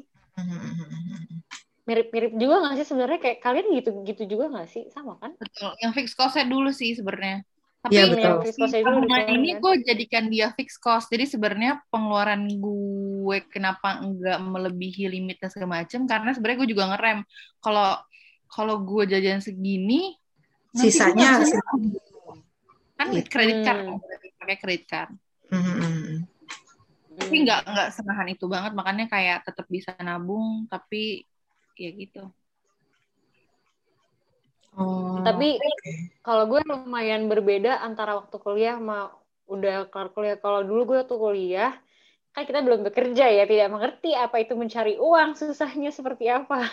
mirip-mirip 1.90 2.32
juga 2.42 2.56
nggak 2.62 2.76
sih 2.78 2.88
sebenarnya? 2.90 3.20
Kayak 3.24 3.40
kalian 3.46 3.68
gitu 3.78 3.90
gitu 4.10 4.22
juga 4.32 4.46
nggak 4.54 4.68
sih? 4.74 4.84
Sama 4.96 5.14
kan? 5.22 5.32
Betul 5.42 5.72
yang 5.84 5.92
fix 5.98 6.08
costnya 6.16 6.46
dulu 6.48 6.70
sih 6.72 6.92
sebenarnya. 6.98 7.44
Tapi 7.84 7.98
Yang 7.98 8.08
betul. 8.18 8.36
dikeluarin, 8.74 9.38
ini 9.38 9.50
kan? 9.54 9.62
gue 9.62 9.74
jadikan 9.86 10.26
dia 10.34 10.50
fix 10.58 10.70
cost. 10.82 11.06
Jadi 11.14 11.26
sebenarnya 11.30 11.86
pengeluaran 11.94 12.42
gue 12.58 13.38
kenapa 13.54 14.02
enggak 14.02 14.38
melebihi 14.42 15.06
limit 15.14 15.38
dan 15.38 15.50
segala 15.54 15.84
macem? 15.84 16.02
Karena 16.10 16.34
sebenarnya 16.34 16.58
gue 16.66 16.70
juga 16.74 16.86
ngerem. 16.96 17.18
Kalau 17.62 18.02
kalau 18.56 18.80
gue 18.88 19.04
jajan 19.12 19.44
segini 19.44 20.16
Sisanya 20.72 21.44
kan 22.96 23.08
Gitu. 23.12 23.28
kredit 23.28 23.60
card 23.68 23.80
Hmm. 23.84 24.00
pakai 24.40 24.58
kredit 24.64 24.84
card 24.88 25.12
Mm-mm. 25.52 26.24
tapi 27.16 27.36
nggak 27.44 27.60
nggak 27.68 27.90
senahan 27.92 28.28
itu 28.32 28.46
banget 28.48 28.72
makanya 28.72 29.06
kayak 29.12 29.44
tetap 29.44 29.68
bisa 29.68 29.92
nabung 30.00 30.64
tapi 30.72 31.28
ya 31.76 31.92
gitu 31.92 32.32
Oh, 34.76 35.24
Tapi 35.24 35.56
oke. 35.56 36.20
kalau 36.20 36.52
gue 36.52 36.60
lumayan 36.68 37.32
berbeda 37.32 37.80
antara 37.80 38.20
waktu 38.20 38.36
kuliah 38.44 38.76
sama 38.76 39.08
udah 39.48 39.88
kelar 39.88 40.12
kuliah. 40.12 40.36
Kalau 40.36 40.68
dulu 40.68 40.82
gue 40.92 40.98
waktu 41.00 41.16
kuliah, 41.16 41.72
kan 42.36 42.44
kita 42.44 42.60
belum 42.60 42.84
bekerja 42.84 43.32
ya, 43.32 43.48
tidak 43.48 43.72
mengerti 43.72 44.12
apa 44.12 44.36
itu 44.44 44.52
mencari 44.60 45.00
uang, 45.00 45.40
susahnya 45.40 45.96
seperti 45.96 46.28
apa. 46.28 46.68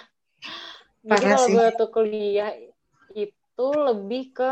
Jadi 1.03 1.25
kalau 1.27 1.47
gue 1.51 1.65
waktu 1.67 1.87
kuliah 1.91 2.51
itu 3.13 3.69
lebih 3.91 4.31
ke 4.31 4.51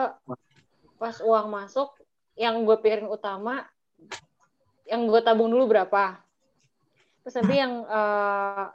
pas 0.99 1.17
uang 1.23 1.47
masuk, 1.49 1.95
yang 2.35 2.67
gue 2.67 2.77
pikirin 2.83 3.07
utama, 3.07 3.65
yang 4.85 5.07
gue 5.07 5.21
tabung 5.23 5.49
dulu 5.49 5.71
berapa. 5.71 6.19
Terus 7.23 7.35
nanti 7.39 7.55
yang 7.57 7.73
eh, 7.87 8.67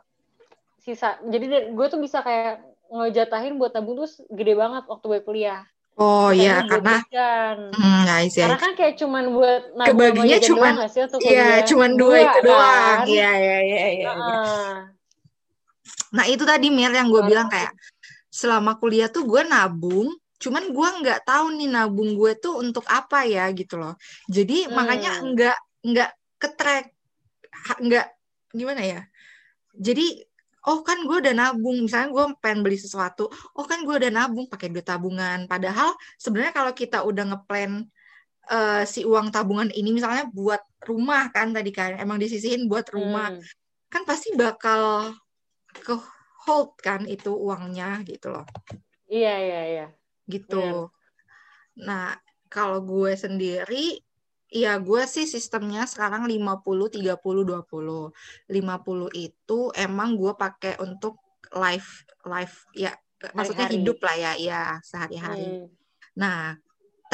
sisa, 0.80 1.20
jadi 1.28 1.76
gue 1.76 1.88
tuh 1.92 2.00
bisa 2.00 2.24
kayak 2.24 2.64
ngejatahin 2.88 3.60
buat 3.60 3.76
tabung 3.76 4.00
tuh 4.00 4.10
gede 4.32 4.56
banget 4.56 4.88
waktu 4.88 5.06
gue 5.12 5.22
kuliah. 5.26 5.68
Oh 5.96 6.28
iya, 6.28 6.60
karena 6.68 7.00
see, 7.08 7.16
I 7.16 8.28
Karena 8.36 8.58
kan 8.60 8.72
kayak 8.76 8.96
cuman 9.00 9.24
buat 9.32 9.62
nabung 9.80 9.96
sama 9.96 9.96
Kebaginya 10.12 10.38
cuman- 10.44 10.76
doang 10.76 11.20
Iya, 11.24 11.48
cuman 11.64 11.92
dua 11.96 12.18
itu 12.20 12.28
kan? 12.28 12.44
doang. 12.44 13.00
Iya, 13.08 13.30
iya, 13.40 13.58
iya, 13.64 13.86
iya. 13.96 14.10
Nah, 16.16 16.26
itu 16.26 16.48
tadi 16.48 16.72
Mir 16.72 16.90
yang 16.90 17.12
gue 17.12 17.20
Baru- 17.20 17.30
bilang 17.30 17.48
kayak 17.52 17.76
selama 18.32 18.80
kuliah 18.80 19.12
tuh 19.12 19.28
gue 19.28 19.44
nabung, 19.44 20.08
cuman 20.36 20.64
gue 20.72 20.90
nggak 21.04 21.20
tahu 21.24 21.46
nih 21.56 21.70
nabung 21.70 22.16
gue 22.16 22.32
tuh 22.36 22.60
untuk 22.60 22.84
apa 22.88 23.24
ya 23.24 23.52
gitu 23.52 23.76
loh. 23.76 23.96
Jadi 24.28 24.68
Hmm. 24.68 24.76
makanya 24.76 25.12
nggak 25.22 25.58
nggak 25.86 26.12
ketrack, 26.40 26.86
ha- 27.52 27.80
nggak 27.80 28.08
gimana 28.52 28.82
ya. 28.82 29.02
Jadi 29.76 30.24
oh 30.66 30.82
kan 30.82 30.98
gue 31.06 31.22
udah 31.22 31.36
nabung, 31.36 31.86
misalnya 31.86 32.10
gue 32.10 32.26
pengen 32.42 32.66
beli 32.66 32.76
sesuatu, 32.76 33.30
oh 33.30 33.66
kan 33.68 33.86
gue 33.86 33.96
udah 33.96 34.10
nabung 34.10 34.50
pakai 34.50 34.68
duit 34.68 34.84
tabungan. 34.84 35.46
Padahal 35.46 35.94
sebenarnya 36.18 36.52
kalau 36.52 36.72
kita 36.72 37.04
udah 37.04 37.24
ngeplan 37.30 37.86
eh, 38.46 38.86
si 38.86 39.02
uang 39.02 39.34
tabungan 39.34 39.74
ini 39.74 39.90
misalnya 39.90 40.30
buat 40.30 40.62
rumah 40.86 41.34
kan 41.34 41.50
tadi 41.50 41.74
kan 41.74 41.98
emang 41.98 42.22
disisihin 42.22 42.70
buat 42.70 42.86
rumah 42.94 43.34
Hmm. 43.34 43.42
kan 43.90 44.06
pasti 44.06 44.38
bakal 44.38 45.10
ke 45.84 45.96
hold 46.46 46.78
kan 46.80 47.04
itu 47.10 47.34
uangnya 47.34 48.04
gitu 48.06 48.32
loh 48.32 48.46
Iya, 49.06 49.34
iya, 49.38 49.62
iya. 49.70 49.88
gitu 50.30 50.90
nah 51.76 52.16
kalau 52.48 52.80
gue 52.82 53.12
sendiri 53.20 54.00
ya 54.48 54.80
gue 54.80 55.04
sih 55.04 55.28
sistemnya 55.28 55.84
sekarang 55.84 56.24
50 56.30 56.88
30 56.88 57.44
20 57.44 58.16
50 58.48 59.10
itu 59.12 59.60
emang 59.76 60.16
gue 60.16 60.32
pakai 60.38 60.80
untuk 60.80 61.20
life 61.52 62.08
life 62.24 62.64
ya 62.72 62.96
maksudnya 63.36 63.68
Hari-hari. 63.68 63.84
hidup 63.84 63.98
lah 64.06 64.16
ya 64.16 64.32
ya 64.40 64.62
sehari-hari 64.86 65.66
Hmm. 65.66 65.70
Nah, 66.16 66.56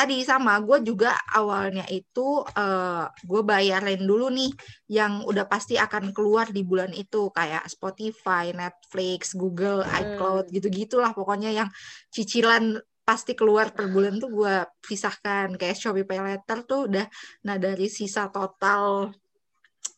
tadi 0.02 0.26
sama 0.26 0.58
gue 0.66 0.82
juga 0.82 1.14
awalnya 1.30 1.86
itu 1.94 2.42
eh, 2.58 3.06
gue 3.22 3.42
bayarin 3.46 4.02
dulu 4.02 4.34
nih 4.34 4.50
yang 4.90 5.22
udah 5.30 5.46
pasti 5.46 5.78
akan 5.78 6.10
keluar 6.10 6.50
di 6.50 6.66
bulan 6.66 6.90
itu 6.90 7.30
kayak 7.30 7.70
Spotify, 7.70 8.50
Netflix, 8.50 9.38
Google, 9.38 9.86
iCloud 9.86 10.50
Hmm. 10.50 10.54
gitu-gitulah 10.58 11.14
pokoknya 11.14 11.54
yang 11.54 11.70
cicilan 12.10 12.82
pasti 13.06 13.38
keluar 13.38 13.70
per 13.70 13.94
bulan 13.94 14.18
tuh 14.18 14.34
gue 14.34 14.56
pisahkan 14.82 15.54
kayak 15.54 15.78
Shopee 15.78 16.06
Pay 16.10 16.22
Later 16.22 16.58
tuh 16.66 16.82
udah 16.90 17.06
nah 17.46 17.62
dari 17.62 17.86
sisa 17.86 18.26
total 18.34 19.14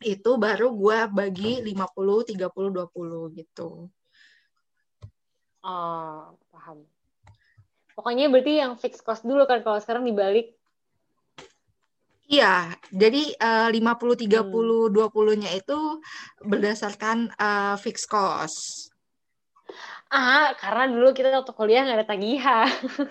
itu 0.04 0.32
baru 0.36 0.68
gue 0.76 1.00
bagi 1.16 1.64
50 1.64 2.28
30 2.28 2.76
20 2.76 3.40
gitu. 3.40 3.88
Oh, 5.64 6.36
paham. 6.52 6.84
Pokoknya 7.96 8.26
berarti 8.32 8.54
yang 8.62 8.74
fixed 8.82 9.04
cost 9.08 9.24
dulu 9.30 9.44
kan 9.50 9.60
kalau 9.66 9.80
sekarang 9.84 10.04
dibalik. 10.10 10.46
Iya, 12.36 12.56
jadi 13.02 13.22
eh, 13.48 13.68
50 13.76 14.16
30 14.22 14.84
Hmm. 14.88 14.94
20-nya 14.96 15.50
itu 15.60 15.80
berdasarkan 16.52 17.18
eh, 17.48 17.76
fixed 17.84 18.08
cost. 18.14 18.58
Ah, 20.12 20.54
karena 20.62 20.84
dulu 20.94 21.08
kita 21.18 21.28
waktu 21.38 21.54
kuliah 21.58 21.82
nggak 21.84 21.98
ada 22.00 22.08
tagihan. 22.12 22.70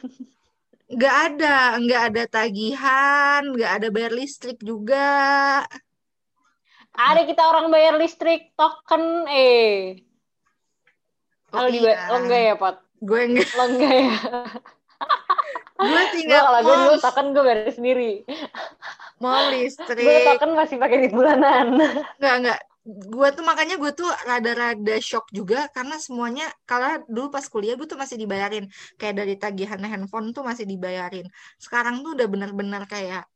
Nggak 0.95 1.17
ada, 1.27 1.57
nggak 1.83 2.03
ada 2.09 2.23
tagihan, 2.37 3.41
nggak 3.53 3.71
ada 3.77 3.87
bayar 3.95 4.13
listrik 4.21 4.59
juga. 4.71 5.07
Ada 7.09 7.23
kita 7.29 7.43
orang 7.51 7.67
bayar 7.75 7.95
listrik 8.01 8.41
token 8.59 9.05
eh. 9.29 10.01
Oh 11.53 11.61
Kalau 11.61 11.69
di 11.73 11.79
iya. 11.85 12.09
lo 12.11 12.17
enggak 12.23 12.41
ya, 12.49 12.55
Pot? 12.61 12.77
Gue 13.03 13.23
nggak, 13.35 13.49
Lo 13.59 13.65
enggak 13.67 13.95
ya? 13.99 14.17
gue 15.83 15.91
Gue 15.91 16.05
tinggal 16.15 16.43
kalau 16.47 16.61
gue 16.63 16.77
dulu 16.87 16.95
token 17.03 17.27
gue 17.35 17.43
bayar 17.43 17.71
sendiri. 17.75 18.13
mau 19.19 19.51
Gue 19.51 19.67
listrik. 19.67 20.27
token 20.31 20.51
masih 20.55 20.77
pakai 20.79 20.97
duit 21.03 21.15
bulanan. 21.15 21.67
Nggak, 22.23 22.35
nggak. 22.47 22.61
Gue 22.87 23.29
tuh 23.35 23.45
makanya 23.47 23.79
gue 23.79 23.91
tuh 23.95 24.11
rada-rada 24.27 24.97
shock 25.03 25.31
juga 25.35 25.71
karena 25.71 25.99
semuanya, 25.99 26.47
karena 26.67 27.03
dulu 27.07 27.35
pas 27.35 27.47
kuliah 27.47 27.75
gue 27.75 27.87
tuh 27.87 27.99
masih 27.99 28.19
dibayarin. 28.19 28.71
Kayak 28.99 29.15
dari 29.23 29.35
tagihan 29.35 29.83
handphone 29.83 30.31
tuh 30.31 30.47
masih 30.47 30.67
dibayarin. 30.67 31.27
Sekarang 31.59 32.07
tuh 32.07 32.15
udah 32.15 32.27
benar-benar 32.31 32.87
kayak 32.87 33.27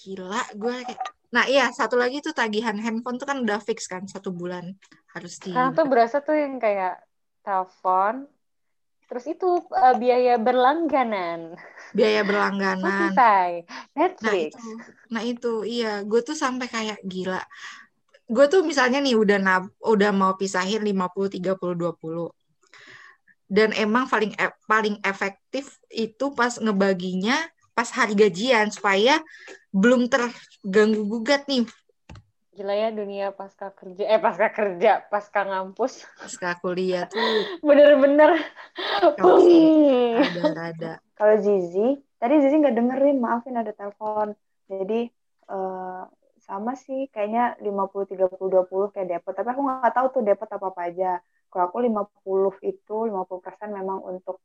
gila 0.00 0.40
gue 0.56 0.76
kayak 0.88 1.00
Nah 1.30 1.46
iya 1.46 1.70
satu 1.70 1.94
lagi 1.94 2.18
tuh 2.18 2.34
tagihan 2.34 2.74
handphone 2.74 3.14
tuh 3.14 3.26
kan 3.26 3.38
udah 3.38 3.62
fix 3.62 3.86
kan 3.86 4.02
satu 4.10 4.34
bulan 4.34 4.74
harus 5.14 5.38
di 5.38 5.54
Sekarang 5.54 5.78
tuh 5.78 5.86
berasa 5.86 6.18
tuh 6.18 6.34
yang 6.34 6.58
kayak 6.58 6.98
telepon, 7.46 8.26
Terus 9.10 9.24
itu 9.26 9.48
uh, 9.74 9.94
biaya 9.98 10.38
berlangganan. 10.38 11.58
Biaya 11.90 12.22
berlangganan. 12.28 13.12
Spotify, 13.18 13.66
Nah 14.20 14.36
Netflix. 14.36 14.54
itu, 14.54 14.68
nah 15.10 15.22
itu, 15.24 15.52
iya, 15.64 16.04
gue 16.04 16.20
tuh 16.20 16.36
sampai 16.36 16.68
kayak 16.70 17.00
gila. 17.02 17.40
Gue 18.30 18.46
tuh 18.46 18.62
misalnya 18.62 19.02
nih 19.02 19.18
udah 19.18 19.38
nab, 19.42 19.64
udah 19.82 20.10
mau 20.14 20.32
pisahin 20.38 20.84
50 20.86 21.26
30 21.32 21.74
20. 21.74 22.30
Dan 23.50 23.74
emang 23.74 24.06
paling 24.06 24.30
e- 24.38 24.58
paling 24.70 25.02
efektif 25.02 25.82
itu 25.90 26.30
pas 26.38 26.54
ngebaginya 26.54 27.34
pas 27.74 27.90
hari 27.90 28.14
gajian 28.14 28.70
supaya 28.70 29.18
belum 29.74 30.06
terganggu 30.06 31.02
gugat 31.08 31.48
nih 31.50 31.66
Gila 32.60 32.76
ya 32.76 32.92
dunia 32.92 33.32
pasca 33.32 33.72
kerja, 33.72 34.04
eh 34.04 34.20
pasca 34.20 34.52
kerja, 34.52 35.00
pasca 35.08 35.48
ngampus. 35.48 36.04
pasca 36.20 36.60
kuliah 36.60 37.08
tuh 37.08 37.16
Bener-bener. 37.64 38.36
Rada-rada. 40.20 41.00
Kalau 41.16 41.40
Zizi, 41.40 41.96
tadi 42.20 42.36
Zizi 42.44 42.60
nggak 42.60 42.76
dengerin, 42.76 43.16
maafin 43.16 43.56
ada 43.56 43.72
telepon. 43.72 44.36
Jadi 44.68 45.08
eh, 45.48 46.02
sama 46.44 46.76
sih, 46.76 47.08
kayaknya 47.08 47.56
50 47.64 48.12
30 48.12 48.28
20 48.28 48.92
kayak 48.92 49.08
depot. 49.08 49.32
Tapi 49.32 49.48
aku 49.56 49.60
nggak 49.64 49.94
tahu 49.96 50.06
tuh 50.20 50.22
depot 50.28 50.52
apa 50.52 50.66
apa 50.68 50.80
aja. 50.84 51.12
Kalau 51.48 51.64
aku 51.64 51.80
50 51.80 52.60
itu 52.60 52.96
50% 53.08 53.72
memang 53.72 54.04
untuk 54.04 54.44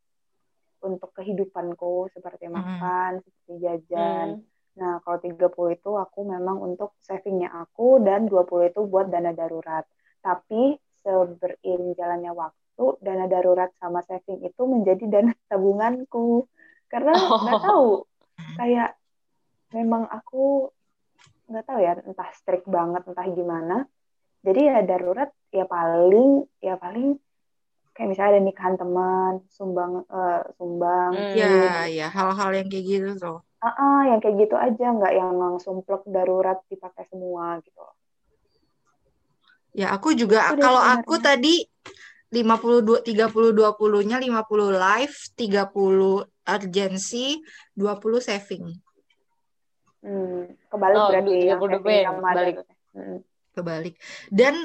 untuk 0.88 1.12
kehidupanku 1.12 2.08
seperti 2.16 2.48
makan, 2.48 3.20
seperti 3.28 3.54
jajan. 3.60 4.40
Hmm. 4.40 4.55
Nah, 4.80 4.94
kalau 5.04 5.18
30 5.26 5.72
itu 5.78 5.90
aku 6.04 6.20
memang 6.34 6.58
untuk 6.68 6.90
savingnya 7.08 7.50
aku 7.62 8.04
dan 8.08 8.20
20 8.32 8.66
itu 8.72 8.82
buat 8.92 9.08
dana 9.14 9.32
darurat. 9.40 9.84
Tapi 10.26 10.76
seberiring 11.04 11.96
jalannya 12.00 12.32
waktu, 12.44 12.86
dana 13.06 13.26
darurat 13.34 13.70
sama 13.82 14.00
saving 14.08 14.40
itu 14.48 14.62
menjadi 14.74 15.04
dana 15.14 15.32
tabunganku. 15.50 16.48
Karena 16.92 17.12
nggak 17.42 17.58
Oh. 17.58 17.66
tahu, 17.66 17.88
kayak 18.60 18.90
memang 19.76 20.04
aku 20.18 20.38
nggak 21.50 21.66
tahu 21.68 21.80
ya, 21.88 21.92
entah 22.10 22.30
strict 22.40 22.66
banget, 22.78 23.02
entah 23.10 23.28
gimana. 23.38 23.74
Jadi 24.46 24.60
ya 24.70 24.78
darurat 24.90 25.30
ya 25.58 25.66
paling 25.76 26.30
ya 26.68 26.74
paling 26.84 27.08
kayak 27.96 28.10
misalnya 28.12 28.32
ada 28.34 28.44
nikahan 28.48 28.76
teman, 28.82 29.34
sumbang 29.58 29.92
eh, 30.16 30.42
sumbang, 30.58 31.14
Hmm. 31.16 31.38
Ya, 31.40 31.48
ya 31.98 32.06
hal-hal 32.16 32.50
yang 32.58 32.68
kayak 32.72 32.86
gitu 32.92 33.10
tuh. 33.24 33.36
Ah, 33.66 33.74
ah, 33.82 34.02
yang 34.14 34.22
kayak 34.22 34.46
gitu 34.46 34.54
aja, 34.54 34.94
nggak 34.94 35.14
yang 35.18 35.34
langsung 35.42 35.82
plek 35.82 36.06
darurat 36.06 36.62
dipakai 36.70 37.10
semua 37.10 37.58
gitu. 37.66 37.82
Ya, 39.74 39.90
aku 39.90 40.14
juga 40.14 40.54
Itu 40.54 40.62
deh 40.62 40.64
kalau 40.70 40.78
aku 40.86 41.18
tadi 41.18 41.66
52 42.30 43.02
30 43.02 43.58
20-nya 43.58 44.22
50 44.22 44.70
live, 44.70 45.18
30 45.34 46.30
urgency, 46.46 47.42
20 47.74 48.22
saving. 48.22 48.66
Hmm, 50.06 50.46
kebalik 50.70 51.00
Oh, 51.02 51.10
berarti 51.10 51.34
yang 51.50 51.58
30 51.58 51.82
saving 51.82 51.82
pen, 51.90 52.04
sama 52.06 52.20
balik. 52.22 52.56
darurat. 52.62 52.68
Hmm. 52.94 53.20
Kebalik. 53.58 53.96
Dan 54.30 54.56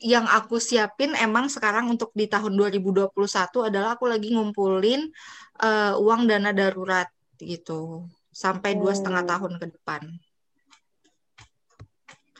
yang 0.00 0.24
aku 0.24 0.56
siapin 0.56 1.12
emang 1.20 1.52
sekarang 1.52 1.92
untuk 1.92 2.16
di 2.16 2.24
tahun 2.24 2.56
2021 2.56 3.12
adalah 3.60 4.00
aku 4.00 4.08
lagi 4.08 4.32
ngumpulin 4.32 5.04
eh, 5.60 5.92
uang 6.00 6.24
dana 6.24 6.50
darurat 6.56 7.12
gitu 7.36 8.08
sampai 8.38 8.78
dua 8.78 8.94
setengah 8.94 9.26
Hmm. 9.26 9.30
tahun 9.34 9.52
ke 9.58 9.66
depan. 9.74 10.02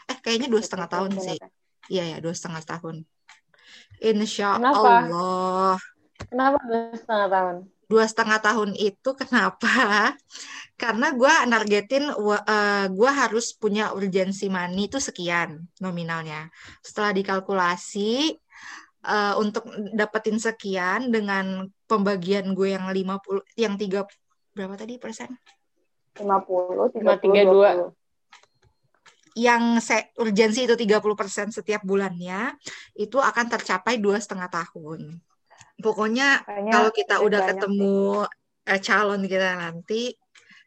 Eh 0.06 0.18
kayaknya 0.22 0.46
dua 0.46 0.62
setengah 0.62 0.86
tahun 0.86 1.10
sih. 1.18 1.38
Iya 1.90 2.04
ya 2.14 2.18
dua 2.22 2.34
setengah 2.38 2.62
tahun. 2.62 2.96
Insya 3.98 4.56
Kenapa? 4.62 4.78
Allah. 4.78 5.76
Kenapa 6.30 6.58
dua 6.70 6.80
setengah 6.94 7.28
tahun? 7.34 7.56
dua 7.88 8.04
setengah 8.04 8.38
tahun 8.44 8.70
itu 8.76 9.10
kenapa? 9.16 10.12
Karena 10.82 11.10
gue 11.10 11.32
nargetin 11.48 12.04
gue 12.92 13.10
harus 13.10 13.56
punya 13.56 13.90
urgensi 13.96 14.46
money 14.52 14.86
itu 14.92 15.00
sekian 15.02 15.66
nominalnya. 15.82 16.52
Setelah 16.84 17.16
dikalkulasi 17.16 18.38
eh, 19.08 19.34
untuk 19.40 19.66
dapetin 19.96 20.36
sekian 20.38 21.08
dengan 21.10 21.66
pembagian 21.88 22.52
gue 22.52 22.76
yang 22.76 22.86
50 22.92 23.42
yang 23.56 23.74
tiga 23.80 24.04
berapa 24.52 24.76
tadi 24.76 25.00
persen? 25.00 25.32
50, 26.20 26.84
30, 26.92 27.02
532. 27.02 27.44
20. 27.44 27.96
Yang 29.38 29.62
se- 29.86 30.10
urgensi 30.18 30.60
itu 30.66 30.74
30% 30.74 31.54
setiap 31.54 31.82
bulannya 31.86 32.58
itu 32.98 33.18
akan 33.22 33.46
tercapai 33.46 33.94
dua 34.02 34.18
setengah 34.18 34.50
tahun. 34.50 35.22
Pokoknya 35.78 36.42
Kayaknya 36.42 36.72
kalau 36.74 36.90
kita 36.90 37.14
udah 37.22 37.40
banyak 37.40 37.54
ketemu 37.54 37.94
eh, 38.66 38.80
calon 38.82 39.22
kita 39.30 39.50
nanti 39.62 40.02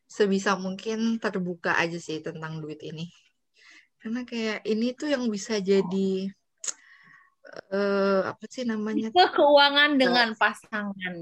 sebisa 0.08 0.56
mungkin 0.60 1.20
terbuka 1.24 1.76
aja 1.80 2.00
sih 2.00 2.20
tentang 2.24 2.60
duit 2.64 2.80
ini 2.84 3.08
karena 4.02 4.26
kayak 4.26 4.66
ini 4.66 4.98
tuh 4.98 5.14
yang 5.14 5.30
bisa 5.30 5.62
jadi 5.62 6.26
eh 7.72 8.22
apa 8.32 8.44
sih 8.54 8.64
namanya 8.66 9.08
keuangan 9.14 9.92
dengan 10.02 10.30
pasangan. 10.42 11.16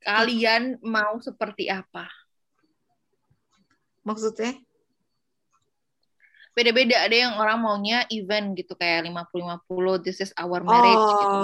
Kalian 0.00 0.80
mau 0.84 1.20
seperti 1.20 1.68
apa? 1.68 2.08
Maksudnya? 4.04 4.60
Beda-beda 6.50 7.06
ada 7.06 7.14
yang 7.14 7.38
orang 7.38 7.62
maunya 7.62 8.02
event 8.10 8.58
gitu 8.58 8.74
kayak 8.74 9.06
50-50 9.06 10.02
this 10.02 10.18
is 10.18 10.34
our 10.34 10.58
marriage 10.60 11.08
gitu. 11.22 11.36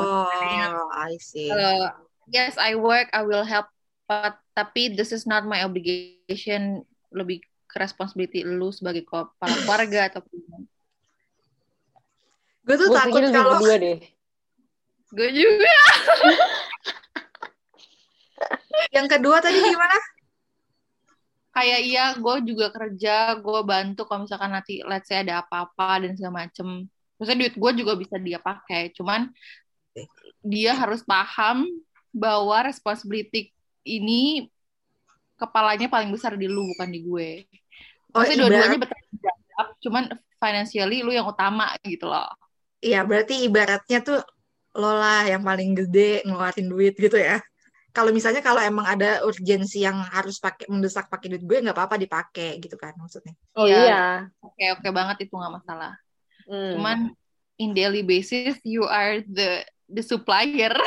Yang 0.51 0.75
oh 0.75 0.91
I 0.93 1.15
see. 1.23 1.49
Uh, 1.49 1.95
yes 2.27 2.59
I 2.59 2.75
work 2.75 3.07
I 3.15 3.23
will 3.23 3.47
help 3.47 3.71
but 4.11 4.35
tapi 4.59 4.99
this 4.99 5.15
is 5.15 5.25
not 5.25 5.47
my 5.47 5.63
obligation. 5.63 6.83
Lebih 7.15 7.39
ke 7.71 7.77
responsibility 7.79 8.43
lu 8.43 8.75
sebagai 8.75 9.07
kepala 9.07 9.57
keluarga 9.63 10.11
atau 10.11 10.21
gue 12.67 12.75
tuh 12.75 12.91
Gue 12.91 12.99
takut 12.99 13.23
kalau 13.31 13.63
berdua 13.63 13.79
deh. 13.79 13.99
gue 15.15 15.29
juga. 15.31 15.75
Yang 18.97 19.07
kedua 19.17 19.39
tadi 19.39 19.63
gimana 19.63 19.97
kayak 21.57 21.81
iya 21.89 22.05
gue 22.13 22.37
juga 22.45 22.69
kerja 22.69 23.41
gue 23.41 23.61
bantu 23.65 24.05
kalau 24.05 24.29
misalkan 24.29 24.53
nanti 24.53 24.85
let's 24.85 25.09
say 25.09 25.25
ada 25.25 25.41
apa-apa 25.41 26.05
dan 26.05 26.13
segala 26.13 26.45
macem. 26.45 26.85
Maksudnya 27.17 27.49
duit 27.49 27.55
gue 27.57 27.71
juga 27.81 27.93
bisa 27.97 28.21
dia 28.21 28.37
pakai 28.37 28.93
cuman 28.93 29.33
dia 30.45 30.77
harus 30.77 31.01
paham 31.01 31.65
bahwa 32.13 32.69
responsibility 32.69 33.57
ini 33.89 34.53
kepalanya 35.41 35.89
paling 35.89 36.13
besar 36.13 36.37
di 36.37 36.45
lu 36.45 36.61
bukan 36.77 36.93
di 36.93 37.01
gue. 37.01 37.31
Oh 38.13 38.21
maksudnya 38.21 38.45
dua-duanya 38.45 38.77
ibarat 38.77 38.83
bertanggung 38.85 39.19
jawab 39.25 39.69
cuman 39.81 40.05
financially 40.37 40.99
lu 41.01 41.13
yang 41.17 41.25
utama 41.25 41.73
gitu 41.89 42.05
loh. 42.05 42.29
Iya 42.85 43.01
berarti 43.09 43.49
ibaratnya 43.49 44.05
tuh 44.05 44.21
lo 44.77 44.93
lah 44.93 45.25
yang 45.25 45.41
paling 45.41 45.73
gede 45.73 46.21
ngeluarin 46.29 46.69
duit 46.69 46.93
gitu 47.01 47.17
ya 47.17 47.41
kalau 47.97 48.13
misalnya 48.13 48.45
kalau 48.45 48.61
emang 48.61 48.85
ada 48.85 49.25
urgensi 49.25 49.81
yang 49.81 49.97
harus 50.13 50.37
pakai 50.37 50.69
mendesak 50.69 51.09
pakai 51.09 51.33
duit 51.33 51.45
gue 51.49 51.65
nggak 51.65 51.73
apa-apa 51.73 51.97
dipakai 51.97 52.61
gitu 52.61 52.77
kan 52.77 52.93
maksudnya 53.01 53.33
Oh 53.57 53.65
Iya. 53.65 53.81
iya. 53.81 54.01
oke 54.45 54.65
oke 54.77 54.89
banget 54.93 55.25
itu 55.25 55.33
nggak 55.33 55.55
masalah 55.57 55.97
Hmm. 56.47 56.79
cuman 56.79 56.99
in 57.59 57.75
daily 57.75 58.07
basis 58.07 58.55
you 58.63 58.85
are 58.87 59.19
the 59.27 59.65
the 59.89 60.05
supplier 60.05 60.71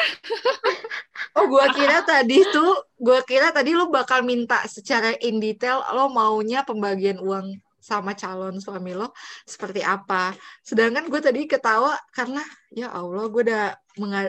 Oh, 1.37 1.45
gua 1.47 1.67
kira 1.71 2.01
tadi 2.03 2.41
tuh, 2.47 2.83
gua 2.97 3.21
kira 3.21 3.51
tadi 3.53 3.71
lu 3.71 3.87
bakal 3.87 4.23
minta 4.23 4.59
secara 4.65 5.13
in 5.19 5.37
detail 5.37 5.83
lo 5.93 6.09
maunya 6.09 6.63
pembagian 6.63 7.19
uang 7.19 7.59
sama 7.89 8.13
calon 8.13 8.62
suami 8.62 8.93
lo 8.93 9.10
seperti 9.49 9.82
apa. 9.82 10.38
Sedangkan 10.62 11.10
gue 11.10 11.21
tadi 11.21 11.41
ketawa 11.49 11.97
karena 12.13 12.45
ya 12.69 12.93
Allah, 12.93 13.25
gue 13.34 13.41
udah 13.49 13.65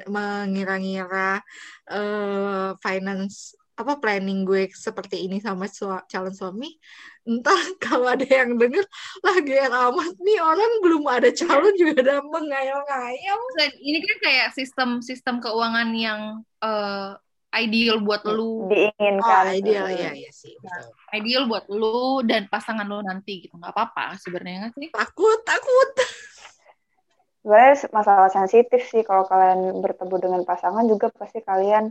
mengira-ngira 0.09 1.45
eh, 1.93 2.71
finance 2.81 3.61
apa 3.81 3.97
planning 3.97 4.45
gue 4.45 4.69
seperti 4.77 5.25
ini 5.25 5.41
sama 5.41 5.65
sua- 5.69 6.05
calon 6.09 6.37
suami. 6.37 6.77
Entah 7.25 7.57
kalau 7.85 8.13
ada 8.13 8.25
yang 8.25 8.57
denger, 8.61 8.85
lah 9.25 9.37
GR 9.41 9.73
amat 9.73 10.15
nih 10.21 10.39
orang 10.41 10.73
belum 10.85 11.05
ada 11.09 11.29
calon 11.33 11.73
juga 11.81 11.93
udah 12.05 12.19
mengayal-ngayal. 12.29 13.41
Ini 13.81 13.99
kan 14.05 14.17
kayak 14.25 14.49
sistem 14.57 15.01
sistem 15.01 15.41
keuangan 15.41 15.89
yang 15.97 16.21
eh, 16.61 17.13
ideal 17.53 17.99
buat 17.99 18.23
lu, 18.25 18.63
Oh, 18.63 18.69
diinginkan. 18.69 19.45
ideal 19.53 19.87
Hmm. 19.87 19.99
ya, 19.99 20.11
ya 20.15 20.31
sih. 20.31 20.55
betul. 20.57 20.95
ideal 21.11 21.45
buat 21.45 21.67
lu 21.67 22.23
dan 22.23 22.47
pasangan 22.47 22.85
lu 22.85 23.03
nanti 23.03 23.43
gitu. 23.43 23.55
nggak 23.55 23.75
apa-apa 23.75 24.15
sebenarnya 24.17 24.57
nggak 24.65 24.73
sih? 24.77 24.89
Takut, 24.89 25.39
takut. 25.43 25.89
Sebenarnya 27.41 27.75
masalah 27.91 28.29
sensitif 28.29 28.85
sih 28.87 29.01
kalau 29.01 29.25
kalian 29.25 29.81
bertemu 29.81 30.15
dengan 30.21 30.43
pasangan 30.45 30.85
juga 30.85 31.09
pasti 31.11 31.41
kalian 31.41 31.89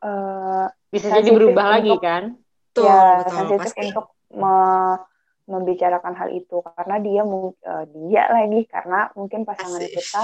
eh, 0.00 0.66
Bisa 0.90 1.14
jadi 1.14 1.30
berubah 1.30 1.78
lagi 1.78 1.92
untuk- 1.92 2.02
kan? 2.02 2.24
Tuh, 2.72 2.82
ya 2.82 3.20
betul, 3.20 3.32
sensitif 3.36 3.60
pasti. 3.70 3.80
untuk 3.92 4.06
me- 4.32 4.98
membicarakan 5.44 6.14
hal 6.16 6.28
itu 6.32 6.56
karena 6.64 6.96
dia 6.98 7.22
eh, 7.22 7.84
dia 8.00 8.22
lagi 8.26 8.60
karena 8.64 9.12
mungkin 9.12 9.44
pasangan 9.44 9.78
Asik. 9.78 9.92
kita 9.94 10.22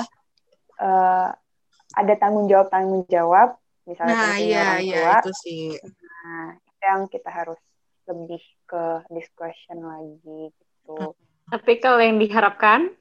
eh, 0.81 1.29
ada 1.95 2.15
tanggung 2.17 2.49
jawab 2.49 2.67
tanggung 2.69 3.05
jawab 3.07 3.55
misalnya 3.89 4.15
Nah, 4.15 4.37
iya, 4.39 4.61
orang 4.61 4.81
iya, 4.85 5.01
tua 5.01 5.13
itu 5.19 5.31
sih. 5.43 5.63
nah 6.09 6.45
itu 6.69 6.83
yang 6.85 7.03
kita 7.09 7.31
harus 7.33 7.61
lebih 8.09 8.43
ke 8.69 8.85
discussion 9.17 9.79
lagi 9.85 10.53
gitu 10.53 11.17
Tapi 11.49 11.73
kalau 11.81 11.97
yang 11.97 12.21
diharapkan, 12.21 12.93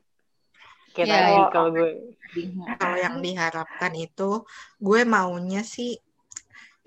kayak 0.96 1.08
Ya, 1.12 1.20
oh, 1.36 1.48
kalau 1.52 1.70
gue. 1.76 1.92
Kalau 2.80 2.96
yang 2.96 3.20
diharapkan 3.20 3.92
itu, 3.96 4.48
gue 4.80 5.02
maunya 5.04 5.68
sih, 5.68 6.00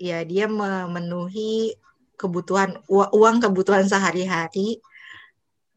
ya 0.01 0.25
dia 0.25 0.49
memenuhi 0.49 1.77
kebutuhan 2.17 2.81
ua- 2.89 3.13
uang 3.13 3.45
kebutuhan 3.45 3.85
sehari-hari, 3.85 4.81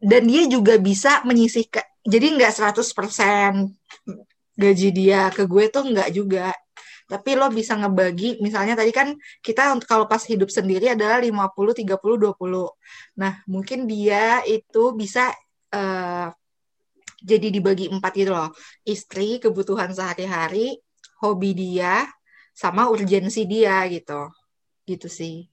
dan 0.01 0.25
dia 0.25 0.49
juga 0.49 0.77
bisa 0.81 1.21
menyisihkan. 1.21 1.85
Jadi 2.05 2.25
nggak 2.37 2.53
100% 2.53 3.73
gaji 4.57 4.89
dia 4.93 5.29
ke 5.33 5.45
gue 5.45 5.65
tuh 5.69 5.83
nggak 5.85 6.09
juga. 6.13 6.49
Tapi 7.05 7.37
lo 7.37 7.53
bisa 7.53 7.77
ngebagi, 7.77 8.41
misalnya 8.41 8.73
tadi 8.73 8.89
kan 8.89 9.13
kita 9.45 9.69
untuk 9.77 9.85
kalau 9.85 10.05
pas 10.09 10.21
hidup 10.25 10.49
sendiri 10.49 10.89
adalah 10.89 11.21
50, 11.21 11.77
30, 11.77 12.17
20. 12.17 12.65
Nah, 13.21 13.33
mungkin 13.45 13.85
dia 13.85 14.41
itu 14.49 14.89
bisa 14.97 15.29
eh, 15.69 16.27
jadi 17.21 17.47
dibagi 17.53 17.93
empat 17.93 18.11
gitu 18.17 18.33
loh. 18.33 18.49
Istri, 18.85 19.37
kebutuhan 19.37 19.93
sehari-hari, 19.93 20.81
hobi 21.21 21.51
dia, 21.53 22.09
sama 22.57 22.89
urgensi 22.89 23.45
dia 23.45 23.85
gitu. 23.85 24.29
Gitu 24.89 25.05
sih. 25.05 25.45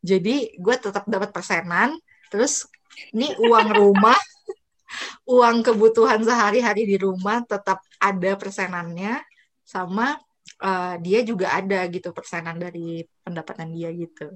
Jadi 0.00 0.56
gue 0.56 0.76
tetap 0.80 1.04
dapat 1.04 1.28
persenan, 1.28 1.92
terus 2.32 2.64
ini 3.12 3.36
uang 3.36 3.68
rumah, 3.76 4.16
uang 5.36 5.60
kebutuhan 5.60 6.24
sehari-hari 6.24 6.88
di 6.88 6.96
rumah 6.96 7.44
tetap 7.44 7.84
ada 8.00 8.32
persenannya, 8.40 9.20
sama 9.60 10.16
eh, 10.60 10.94
dia 11.00 11.20
juga 11.24 11.56
ada 11.56 11.88
gitu 11.88 12.12
persenan 12.12 12.60
dari 12.60 13.04
pendapatan 13.24 13.72
dia 13.72 13.90
gitu. 13.92 14.30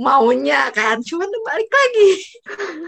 Maunya 0.00 0.72
kan, 0.72 0.98
cuman 1.04 1.28
balik 1.28 1.70
lagi. 1.70 2.10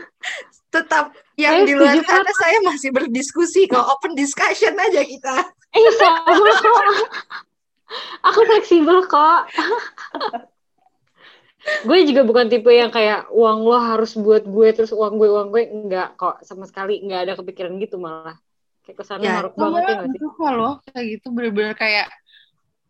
Tetap 0.75 1.14
yang 1.38 1.62
Eh, 1.62 1.66
di 1.70 1.75
luar 1.77 1.94
sana 2.03 2.33
saya 2.35 2.59
masih 2.64 2.90
berdiskusi 2.90 3.70
kok, 3.70 3.85
open 3.85 4.16
discussion 4.18 4.75
aja 4.75 5.05
kita. 5.05 5.35
Eh, 5.75 5.92
sama 6.01 6.35
kok. 6.35 6.85
Aku 8.33 8.40
fleksibel 8.49 9.07
kok. 9.07 9.40
gue 11.64 11.99
juga 12.05 12.23
bukan 12.29 12.47
tipe 12.53 12.68
yang 12.68 12.92
kayak 12.92 13.33
uang 13.33 13.64
lo 13.64 13.81
harus 13.81 14.12
buat 14.20 14.44
gue 14.44 14.68
terus 14.77 14.92
uang 14.92 15.16
gue 15.16 15.29
uang 15.33 15.49
gue 15.49 15.62
enggak 15.64 16.12
kok 16.20 16.44
sama 16.44 16.68
sekali 16.68 17.01
enggak 17.01 17.25
ada 17.25 17.33
kepikiran 17.40 17.81
gitu 17.81 17.97
malah 17.97 18.37
kayak 18.85 18.97
ke 19.01 19.05
sana 19.05 19.25
Ya, 19.25 19.35
maruk 19.40 19.57
banget 19.57 19.81
ya 19.81 19.94
gak 19.97 20.12
sih 20.12 20.20
loh 20.53 20.75
kayak 20.92 21.05
gitu 21.16 21.27
bener-bener 21.33 21.73
kayak 21.73 22.07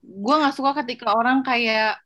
gue 0.05 0.35
nggak 0.37 0.55
suka 0.55 0.85
ketika 0.85 1.17
orang 1.17 1.41
kayak 1.41 1.97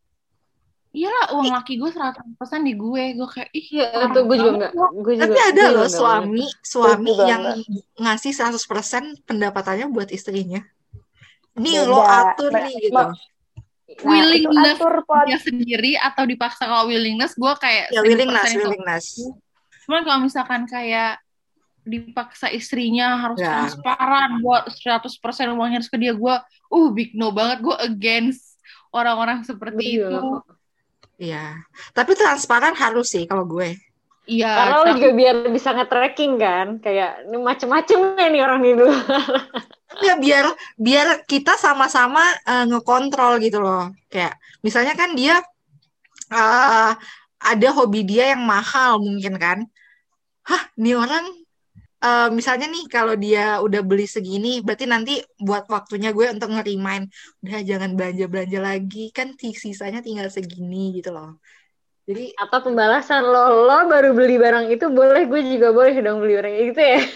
iyalah 0.88 1.36
uang 1.36 1.52
laki 1.52 1.76
gue 1.76 1.90
100% 1.92 2.24
di 2.64 2.72
gue 2.72 3.04
gue 3.12 3.28
kayak 3.28 3.50
ih 3.52 3.66
Iya, 3.76 3.86
itu 4.08 4.20
gue 4.24 4.36
juga 4.40 4.52
enggak. 4.56 4.72
Gue 4.96 5.14
juga. 5.14 5.24
Tapi 5.28 5.38
ada 5.38 5.52
gue 5.52 5.68
loh 5.68 5.84
enggak 5.84 5.92
suami 5.92 6.44
suami 6.64 7.10
juga 7.12 7.24
yang 7.28 7.42
ngasih 7.98 8.32
100% 8.32 9.28
pendapatannya 9.28 9.86
buat 9.92 10.08
istrinya. 10.08 10.64
Ini 11.54 11.70
Beda. 11.84 11.90
lo 11.90 12.00
atur 12.00 12.50
Nah, 12.54 12.62
nih 12.64 12.74
gitu. 12.80 12.94
Nah, 12.94 13.10
willingness 14.04 14.78
atur 14.78 14.94
dia 15.26 15.38
sendiri 15.40 15.92
atau 15.96 16.24
dipaksa 16.24 16.64
kalau 16.64 16.86
willingness 16.86 17.34
gue 17.34 17.52
kayak 17.58 17.90
Ya 17.90 18.00
1000% 18.00 18.06
willingness, 18.06 18.48
itu. 18.48 18.58
willingness. 18.62 19.04
Cuman 19.84 20.00
kalau 20.04 20.18
misalkan 20.22 20.62
kayak 20.64 21.18
dipaksa 21.82 22.52
istrinya 22.52 23.16
harus 23.16 23.40
Ya. 23.40 23.64
transparan 23.64 24.40
buat 24.40 24.68
100% 24.72 25.08
uangnya 25.52 25.80
harus 25.80 25.88
ke 25.88 25.96
dia 25.96 26.12
gue 26.12 26.34
uh 26.68 26.88
big 26.92 27.16
no 27.16 27.32
banget 27.32 27.64
gue 27.64 27.76
against 27.80 28.56
orang-orang 28.92 29.44
seperti 29.44 30.00
juga 30.00 30.08
itu. 30.08 30.20
Iya. 31.18 31.60
Tapi 31.92 32.12
transparan 32.14 32.78
harus 32.78 33.10
sih 33.10 33.26
kalau 33.26 33.42
gue. 33.44 33.74
iya 34.28 34.52
Karena 34.54 34.76
lo 34.76 34.84
tapi- 34.86 34.94
juga 35.00 35.08
biar 35.16 35.36
bisa 35.48 35.68
nge-tracking 35.72 36.32
kan, 36.36 36.66
kayak 36.84 37.24
ini 37.26 37.36
macem-macem 37.40 37.98
nih 38.28 38.42
orang 38.44 38.60
di 38.60 38.72
luar. 38.76 39.02
Ya 40.04 40.14
biar 40.20 40.44
biar 40.76 41.24
kita 41.24 41.56
sama-sama 41.56 42.20
eh, 42.44 42.64
ngekontrol 42.68 43.40
gitu 43.40 43.58
loh. 43.64 43.88
Kayak 44.12 44.36
misalnya 44.60 44.92
kan 44.92 45.16
dia 45.16 45.40
eh, 46.28 46.90
ada 47.40 47.68
hobi 47.72 48.04
dia 48.04 48.36
yang 48.36 48.44
mahal 48.44 49.00
mungkin 49.00 49.40
kan. 49.40 49.58
Hah, 50.44 50.62
nih 50.76 50.96
orang 50.96 51.24
eh, 52.02 52.28
misalnya 52.30 52.66
nih 52.70 52.84
kalau 52.86 53.14
dia 53.18 53.58
udah 53.58 53.80
beli 53.82 54.06
segini, 54.06 54.62
berarti 54.62 54.86
nanti 54.86 55.18
buat 55.38 55.66
waktunya 55.66 56.14
gue 56.14 56.30
untuk 56.30 56.54
nge-remind, 56.54 57.10
udah 57.42 57.58
jangan 57.66 57.90
belanja-belanja 57.98 58.60
lagi, 58.62 59.10
kan 59.10 59.34
sisanya 59.38 60.00
tinggal 60.00 60.30
segini 60.30 60.98
gitu 60.98 61.10
loh. 61.10 61.38
Jadi 62.08 62.32
Atau 62.40 62.64
pembalasan 62.64 63.20
lo, 63.20 63.68
lo 63.68 63.84
baru 63.84 64.16
beli 64.16 64.40
barang 64.40 64.72
itu 64.72 64.88
boleh, 64.88 65.28
gue 65.28 65.40
juga 65.44 65.76
boleh 65.76 65.92
dong 66.00 66.24
beli 66.24 66.34
barang 66.40 66.56
itu 66.72 66.80
ya. 66.80 67.00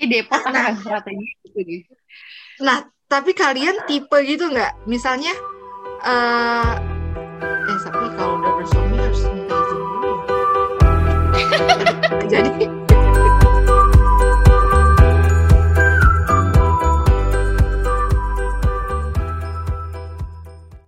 Ih, 0.00 0.08
Depot 0.10 0.40
Nah. 0.50 0.74
strategi 0.80 1.28
gitu. 1.54 1.92
Nah, 2.64 2.88
tapi 3.06 3.30
kalian 3.36 3.84
tipe 3.86 4.16
gitu 4.26 4.48
nggak? 4.50 4.88
Misalnya, 4.90 5.30
eh, 6.02 6.72
eh 7.68 7.78
tapi 7.84 8.06
kalau 8.16 8.23
Good. 12.34 12.83